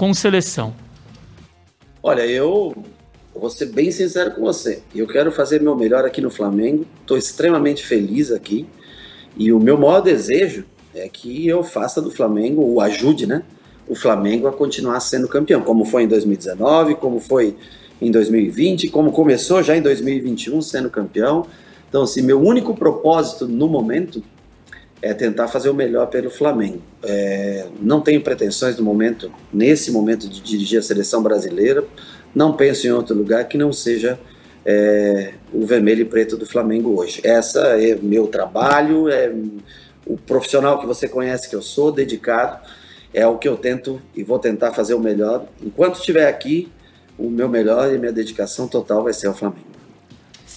[0.00, 0.72] com seleção?
[2.02, 2.74] Olha, eu
[3.34, 4.80] vou ser bem sincero com você.
[4.94, 6.86] Eu quero fazer meu melhor aqui no Flamengo.
[7.02, 8.66] Estou extremamente feliz aqui.
[9.36, 13.42] E o meu maior desejo é que eu faça do Flamengo, o ajude, né?
[13.86, 17.54] O Flamengo a continuar sendo campeão, como foi em 2019, como foi
[18.00, 21.44] em 2020, como começou já em 2021 sendo campeão.
[21.90, 24.22] Então, assim, meu único propósito no momento
[25.02, 26.82] é tentar fazer o melhor pelo Flamengo.
[27.02, 31.84] É, não tenho pretensões no momento, nesse momento, de dirigir a seleção brasileira
[32.34, 34.18] não penso em outro lugar que não seja
[34.64, 37.20] é, o vermelho e preto do Flamengo hoje.
[37.24, 39.32] Essa é meu trabalho, é
[40.06, 42.60] o profissional que você conhece que eu sou, dedicado,
[43.12, 45.46] é o que eu tento e vou tentar fazer o melhor.
[45.62, 46.70] Enquanto estiver aqui,
[47.18, 49.79] o meu melhor e minha dedicação total vai ser ao Flamengo.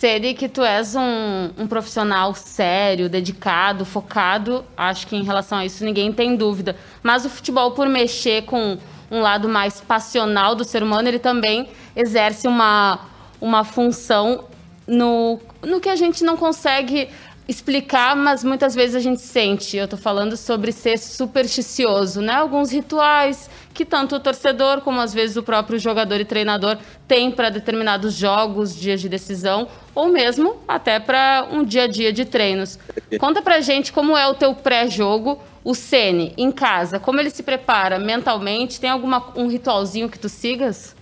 [0.03, 5.65] Sede que tu és um, um profissional sério, dedicado, focado, acho que em relação a
[5.65, 6.75] isso ninguém tem dúvida.
[7.01, 8.77] Mas o futebol, por mexer com
[9.09, 12.99] um lado mais passional do ser humano, ele também exerce uma,
[13.39, 14.43] uma função
[14.85, 17.07] no, no que a gente não consegue
[17.47, 19.77] explicar, mas muitas vezes a gente sente.
[19.77, 22.33] Eu estou falando sobre ser supersticioso, né?
[22.33, 26.77] Alguns rituais que tanto o torcedor como às vezes o próprio jogador e treinador
[27.07, 32.11] tem para determinados jogos, dias de decisão, ou mesmo até para um dia a dia
[32.11, 32.79] de treinos.
[33.19, 37.43] Conta pra gente como é o teu pré-jogo, o Sene em casa, como ele se
[37.43, 38.79] prepara mentalmente?
[38.79, 40.95] Tem alguma um ritualzinho que tu sigas?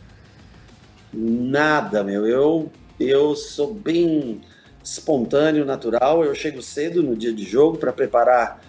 [1.14, 2.28] Nada, meu.
[2.28, 2.72] Eu
[3.02, 4.42] eu sou bem
[4.84, 6.24] espontâneo, natural.
[6.24, 8.62] Eu chego cedo no dia de jogo para preparar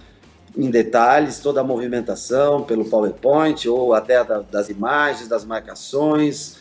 [0.56, 6.56] em detalhes toda a movimentação pelo PowerPoint ou até da, das imagens, das marcações.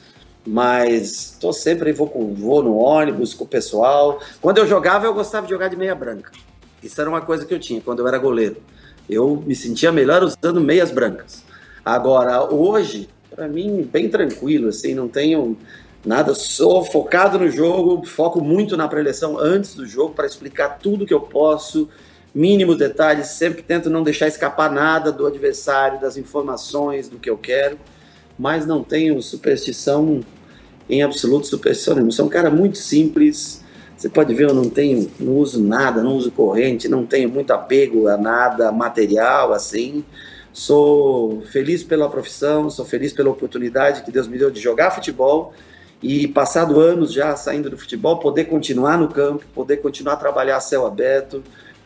[0.45, 4.19] Mas estou sempre vou, com, vou no ônibus com o pessoal.
[4.41, 6.31] Quando eu jogava, eu gostava de jogar de meia branca.
[6.81, 8.57] Isso era uma coisa que eu tinha quando eu era goleiro.
[9.07, 11.43] Eu me sentia melhor usando meias brancas.
[11.85, 15.57] Agora, hoje, para mim, bem tranquilo, assim, não tenho
[16.05, 21.05] nada, sou focado no jogo, foco muito na preleção antes do jogo para explicar tudo
[21.05, 21.89] que eu posso,
[22.33, 27.37] mínimos detalhes, sempre tento não deixar escapar nada do adversário, das informações, do que eu
[27.37, 27.77] quero,
[28.41, 30.21] mas não tenho superstição
[30.89, 32.11] em absoluto superstição nenhuma.
[32.11, 33.63] Sou um cara muito simples.
[33.95, 37.51] Você pode ver, eu não tenho, não uso nada, não uso corrente, não tenho muito
[37.53, 40.03] apego a nada material assim.
[40.51, 45.53] Sou feliz pela profissão, sou feliz pela oportunidade que Deus me deu de jogar futebol
[46.01, 50.57] e passado anos já saindo do futebol, poder continuar no campo, poder continuar a trabalhar
[50.57, 51.43] a céu aberto.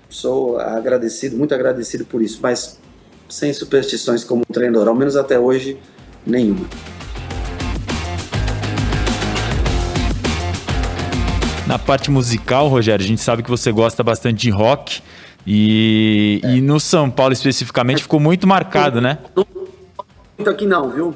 [0.07, 2.79] Sou agradecido, muito agradecido por isso, mas
[3.27, 5.77] sem superstições como treinador, ao menos até hoje,
[6.25, 6.65] nenhuma.
[11.67, 15.01] Na parte musical, Rogério, a gente sabe que você gosta bastante de rock.
[15.47, 16.55] E, é.
[16.55, 19.19] e no São Paulo especificamente ficou muito marcado, né?
[19.35, 21.15] Muito aqui não, viu?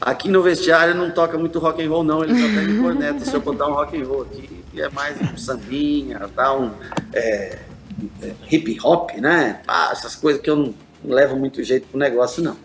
[0.00, 2.22] Aqui no vestiário não toca muito rock and roll, não.
[2.22, 3.24] Ele só pega corneta.
[3.24, 6.70] Se eu botar um rock and roll aqui, é mais um sambinha, tá um
[7.12, 7.58] é,
[8.22, 9.60] é, hip hop, né?
[9.66, 12.56] Ah, essas coisas que eu não, não levo muito jeito pro negócio, não.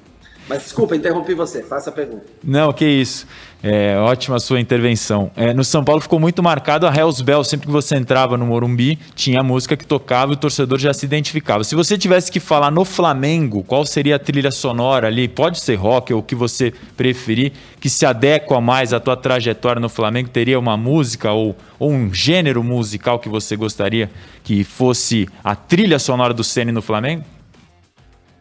[0.49, 1.61] Mas desculpa, interrompi você.
[1.61, 2.25] Faça a pergunta.
[2.43, 3.27] Não, que isso.
[3.61, 5.29] É, ótima a sua intervenção.
[5.35, 7.43] É, no São Paulo ficou muito marcado a Hells Bell.
[7.43, 10.91] Sempre que você entrava no Morumbi, tinha a música que tocava e o torcedor já
[10.91, 11.63] se identificava.
[11.63, 15.27] Se você tivesse que falar no Flamengo, qual seria a trilha sonora ali?
[15.27, 19.79] Pode ser rock ou o que você preferir, que se adequa mais à tua trajetória
[19.79, 20.29] no Flamengo?
[20.29, 24.09] Teria uma música ou, ou um gênero musical que você gostaria
[24.43, 27.23] que fosse a trilha sonora do Ceni no Flamengo?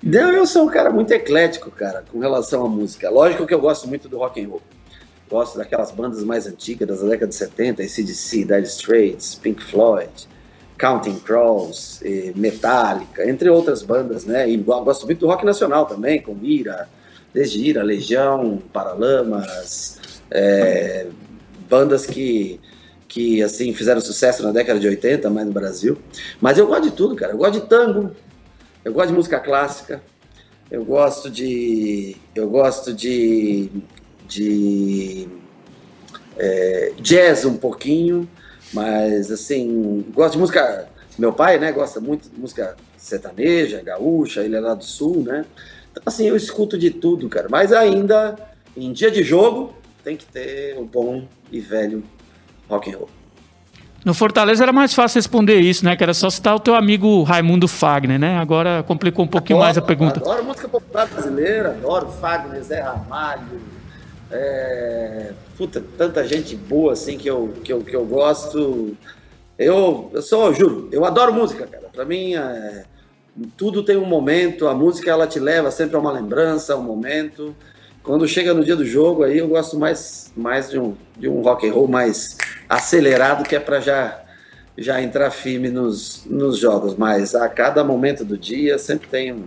[0.02, 3.10] Eu sou um cara muito eclético, cara, com relação à música.
[3.10, 4.62] Lógico que eu gosto muito do rock and roll.
[5.28, 10.28] Gosto daquelas bandas mais antigas, das décadas de 70, ACDC, Dire Straits, Pink Floyd,
[10.78, 12.00] Counting Crows,
[12.36, 14.48] Metallica, entre outras bandas, né?
[14.48, 16.88] E gosto muito do rock nacional também, com Ira,
[17.34, 19.98] desde Ira, Legião, Paralamas,
[20.30, 21.08] é,
[21.68, 22.60] bandas que,
[23.08, 25.98] que, assim, fizeram sucesso na década de 80, mais no Brasil.
[26.40, 27.32] Mas eu gosto de tudo, cara.
[27.32, 28.12] Eu gosto de tango,
[28.88, 30.02] eu gosto de música clássica,
[30.70, 32.16] eu gosto de...
[32.34, 33.70] Eu gosto de
[34.28, 35.26] de
[36.36, 38.28] é, jazz um pouquinho,
[38.72, 40.88] mas assim, gosto de música.
[41.18, 45.44] Meu pai, né, gosta muito de música sertaneja, gaúcha, ele é lá do sul, né?
[45.90, 47.48] Então, assim, eu escuto de tudo, cara.
[47.50, 48.36] Mas ainda,
[48.76, 49.74] em dia de jogo,
[50.04, 52.04] tem que ter o bom e velho
[52.68, 53.17] rock and roll.
[54.04, 55.96] No Fortaleza era mais fácil responder isso, né?
[55.96, 58.38] Que era só citar o teu amigo Raimundo Fagner, né?
[58.38, 60.20] Agora complicou um pouquinho adoro, mais a pergunta.
[60.20, 63.60] Adoro música popular brasileira, adoro Fagner, Zé Ramalho,
[64.30, 68.96] é, puta, tanta gente boa assim que eu, que eu, que eu gosto.
[69.58, 71.88] Eu, eu sou, eu juro, eu adoro música, cara.
[71.92, 72.84] Pra mim, é,
[73.56, 74.68] tudo tem um momento.
[74.68, 77.54] A música ela te leva sempre a uma lembrança, a um momento.
[78.02, 81.42] Quando chega no dia do jogo, aí eu gosto mais, mais de, um, de um
[81.42, 82.36] rock and roll mais
[82.68, 84.24] acelerado, que é para já
[84.80, 86.94] já entrar firme nos, nos jogos.
[86.96, 89.44] Mas a cada momento do dia sempre tem um,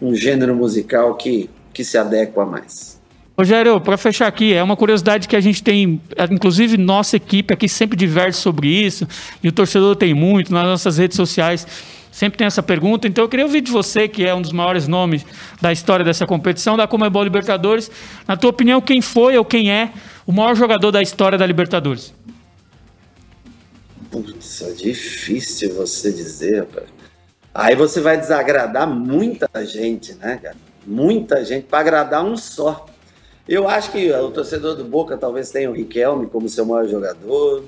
[0.00, 3.00] um gênero musical que, que se adequa mais.
[3.36, 7.68] Rogério, para fechar aqui, é uma curiosidade que a gente tem, inclusive nossa equipe aqui
[7.68, 9.08] sempre diverte sobre isso,
[9.42, 11.66] e o torcedor tem muito, nas nossas redes sociais
[12.12, 13.08] sempre tem essa pergunta.
[13.08, 15.26] Então eu queria ouvir de você, que é um dos maiores nomes
[15.60, 17.90] da história dessa competição, da Comebol Libertadores.
[18.28, 19.90] Na tua opinião, quem foi ou quem é
[20.24, 22.14] o maior jogador da história da Libertadores?
[24.10, 26.86] Putz, é difícil você dizer, rapaz.
[27.54, 30.56] Aí você vai desagradar muita gente, né, cara?
[30.86, 32.86] Muita gente, para agradar um só.
[33.48, 37.64] Eu acho que o torcedor do Boca talvez tenha o Riquelme como seu maior jogador.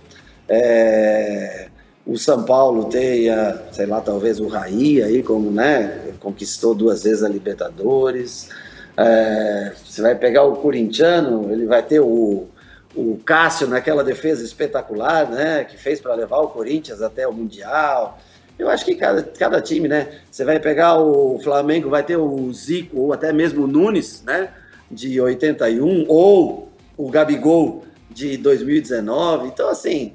[0.48, 1.68] É,
[2.06, 7.22] o São Paulo tenha, sei lá, talvez o Raí aí, como, né, conquistou duas vezes
[7.22, 8.50] a Libertadores.
[8.96, 12.46] É, você vai pegar o corintiano, ele vai ter o,
[12.94, 18.18] o Cássio naquela defesa espetacular, né, que fez para levar o Corinthians até o Mundial.
[18.58, 22.52] Eu acho que cada, cada time, né, você vai pegar o Flamengo, vai ter o
[22.52, 24.50] Zico ou até mesmo o Nunes, né,
[24.90, 29.48] de 81 ou o Gabigol de 2019.
[29.48, 30.12] Então, assim,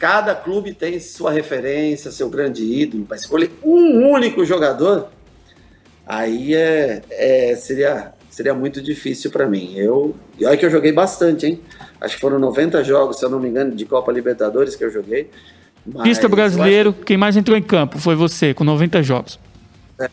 [0.00, 3.04] cada clube tem sua referência, seu grande ídolo.
[3.04, 5.08] Para escolher um único jogador,
[6.06, 9.74] aí é, é seria, seria muito difícil para mim.
[9.76, 11.60] Eu, e olha que eu joguei bastante, hein?
[12.00, 14.90] Acho que foram 90 jogos, se eu não me engano, de Copa Libertadores que eu
[14.90, 15.30] joguei.
[16.02, 17.04] Pista brasileiro, acho...
[17.04, 19.38] quem mais entrou em campo foi você, com 90 jogos.
[20.00, 20.08] É.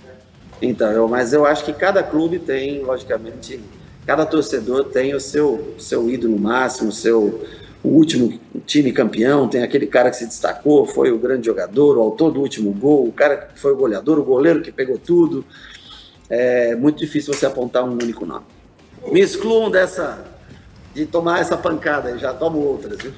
[0.62, 3.62] Então, eu, mas eu acho que cada clube tem, logicamente,
[4.08, 7.46] Cada torcedor tem o seu, seu ídolo máximo, o seu
[7.88, 12.02] o último time campeão, tem aquele cara que se destacou, foi o grande jogador, o
[12.02, 15.46] autor do último gol, o cara que foi o goleador, o goleiro que pegou tudo.
[16.30, 18.46] É muito difícil você apontar um único nome.
[19.10, 20.26] Me excluam dessa,
[20.94, 23.14] de tomar essa pancada, já tomo outras, viu?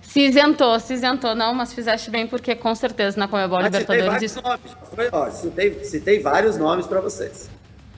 [0.00, 4.02] Se isentou, se isentou, não, mas fizeste bem, porque com certeza na Comebol Libertadores.
[4.02, 4.42] Citei vários, isso...
[4.42, 7.50] nomes, foi, ó, citei, citei vários nomes para vocês.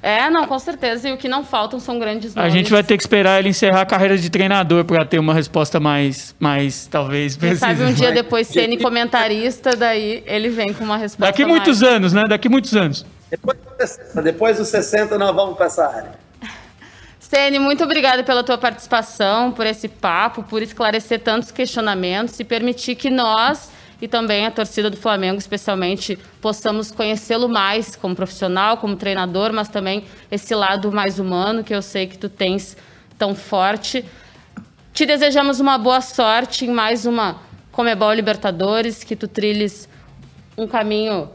[0.02, 1.08] É, não, com certeza.
[1.08, 2.52] E o que não faltam são grandes nomes.
[2.52, 5.34] A gente vai ter que esperar ele encerrar a carreira de treinador para ter uma
[5.34, 7.66] resposta mais, mais talvez, Quem precisa.
[7.66, 11.82] sabe um dia depois sendo comentarista, daí ele vem com uma resposta Daqui mais- muitos
[11.82, 12.24] anos, né?
[12.28, 13.04] Daqui muitos anos.
[13.30, 16.12] Depois, dos 60, depois dos 60 nós vamos para essa área.
[17.20, 22.94] Sene, muito obrigada pela tua participação, por esse papo, por esclarecer tantos questionamentos e permitir
[22.94, 23.70] que nós
[24.00, 29.68] e também a torcida do Flamengo, especialmente, possamos conhecê-lo mais como profissional, como treinador, mas
[29.68, 32.76] também esse lado mais humano que eu sei que tu tens
[33.18, 34.04] tão forte.
[34.92, 37.40] Te desejamos uma boa sorte em mais uma
[37.72, 39.88] Comebol Libertadores, que tu trilhes
[40.56, 41.30] um caminho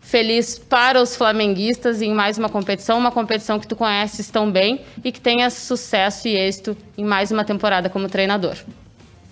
[0.00, 4.82] feliz para os flamenguistas em mais uma competição, uma competição que tu conheces tão bem
[5.02, 8.56] e que tenha sucesso e êxito em mais uma temporada como treinador.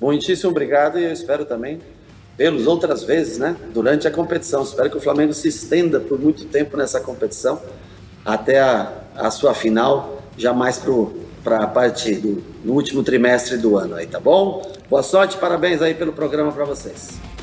[0.00, 1.80] Muitíssimo obrigado e eu espero também
[2.36, 3.56] vê-los outras vezes, né?
[3.72, 4.62] Durante a competição.
[4.62, 7.60] Espero que o Flamengo se estenda por muito tempo nessa competição
[8.24, 10.82] até a, a sua final, jamais
[11.42, 14.62] para a parte do no último trimestre do ano aí, tá bom?
[14.88, 17.33] Boa sorte, parabéns aí pelo programa para vocês.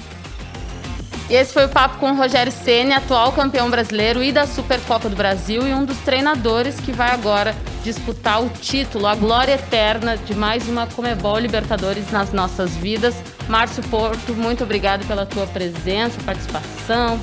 [1.32, 5.08] E esse foi o papo com o Rogério Ceni, atual campeão brasileiro e da Supercopa
[5.08, 7.56] do Brasil e um dos treinadores que vai agora
[7.86, 13.16] disputar o título, a glória eterna de mais uma Comebol Libertadores nas nossas vidas.
[13.48, 17.18] Márcio Porto, muito obrigado pela tua presença, participação.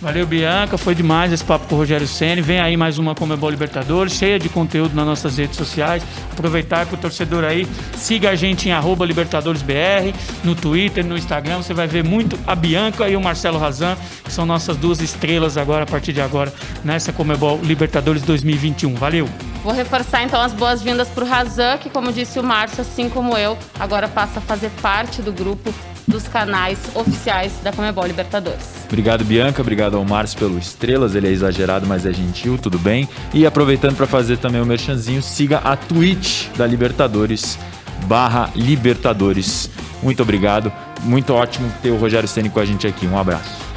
[0.00, 0.78] Valeu, Bianca.
[0.78, 2.40] Foi demais esse papo com o Rogério Senni.
[2.40, 6.04] Vem aí mais uma Comebol Libertadores, cheia de conteúdo nas nossas redes sociais.
[6.30, 8.72] Aproveitar que o torcedor aí siga a gente em
[9.06, 11.56] LibertadoresBR, no Twitter, no Instagram.
[11.56, 15.56] Você vai ver muito a Bianca e o Marcelo Razan, que são nossas duas estrelas
[15.56, 16.52] agora, a partir de agora,
[16.84, 18.94] nessa Comebol Libertadores 2021.
[18.94, 19.28] Valeu!
[19.64, 23.36] Vou reforçar então as boas-vindas para o Razan, que, como disse o Márcio, assim como
[23.36, 25.74] eu, agora passa a fazer parte do grupo
[26.08, 28.84] dos canais oficiais da Comebol Libertadores.
[28.86, 29.60] Obrigado, Bianca.
[29.60, 31.14] Obrigado ao Márcio pelo Estrelas.
[31.14, 33.08] Ele é exagerado, mas é gentil, tudo bem.
[33.34, 37.58] E aproveitando para fazer também o merchanzinho, siga a Twitch da Libertadores,
[38.06, 39.70] barra Libertadores.
[40.02, 40.72] Muito obrigado.
[41.02, 43.06] Muito ótimo ter o Rogério Ceni com a gente aqui.
[43.06, 43.67] Um abraço.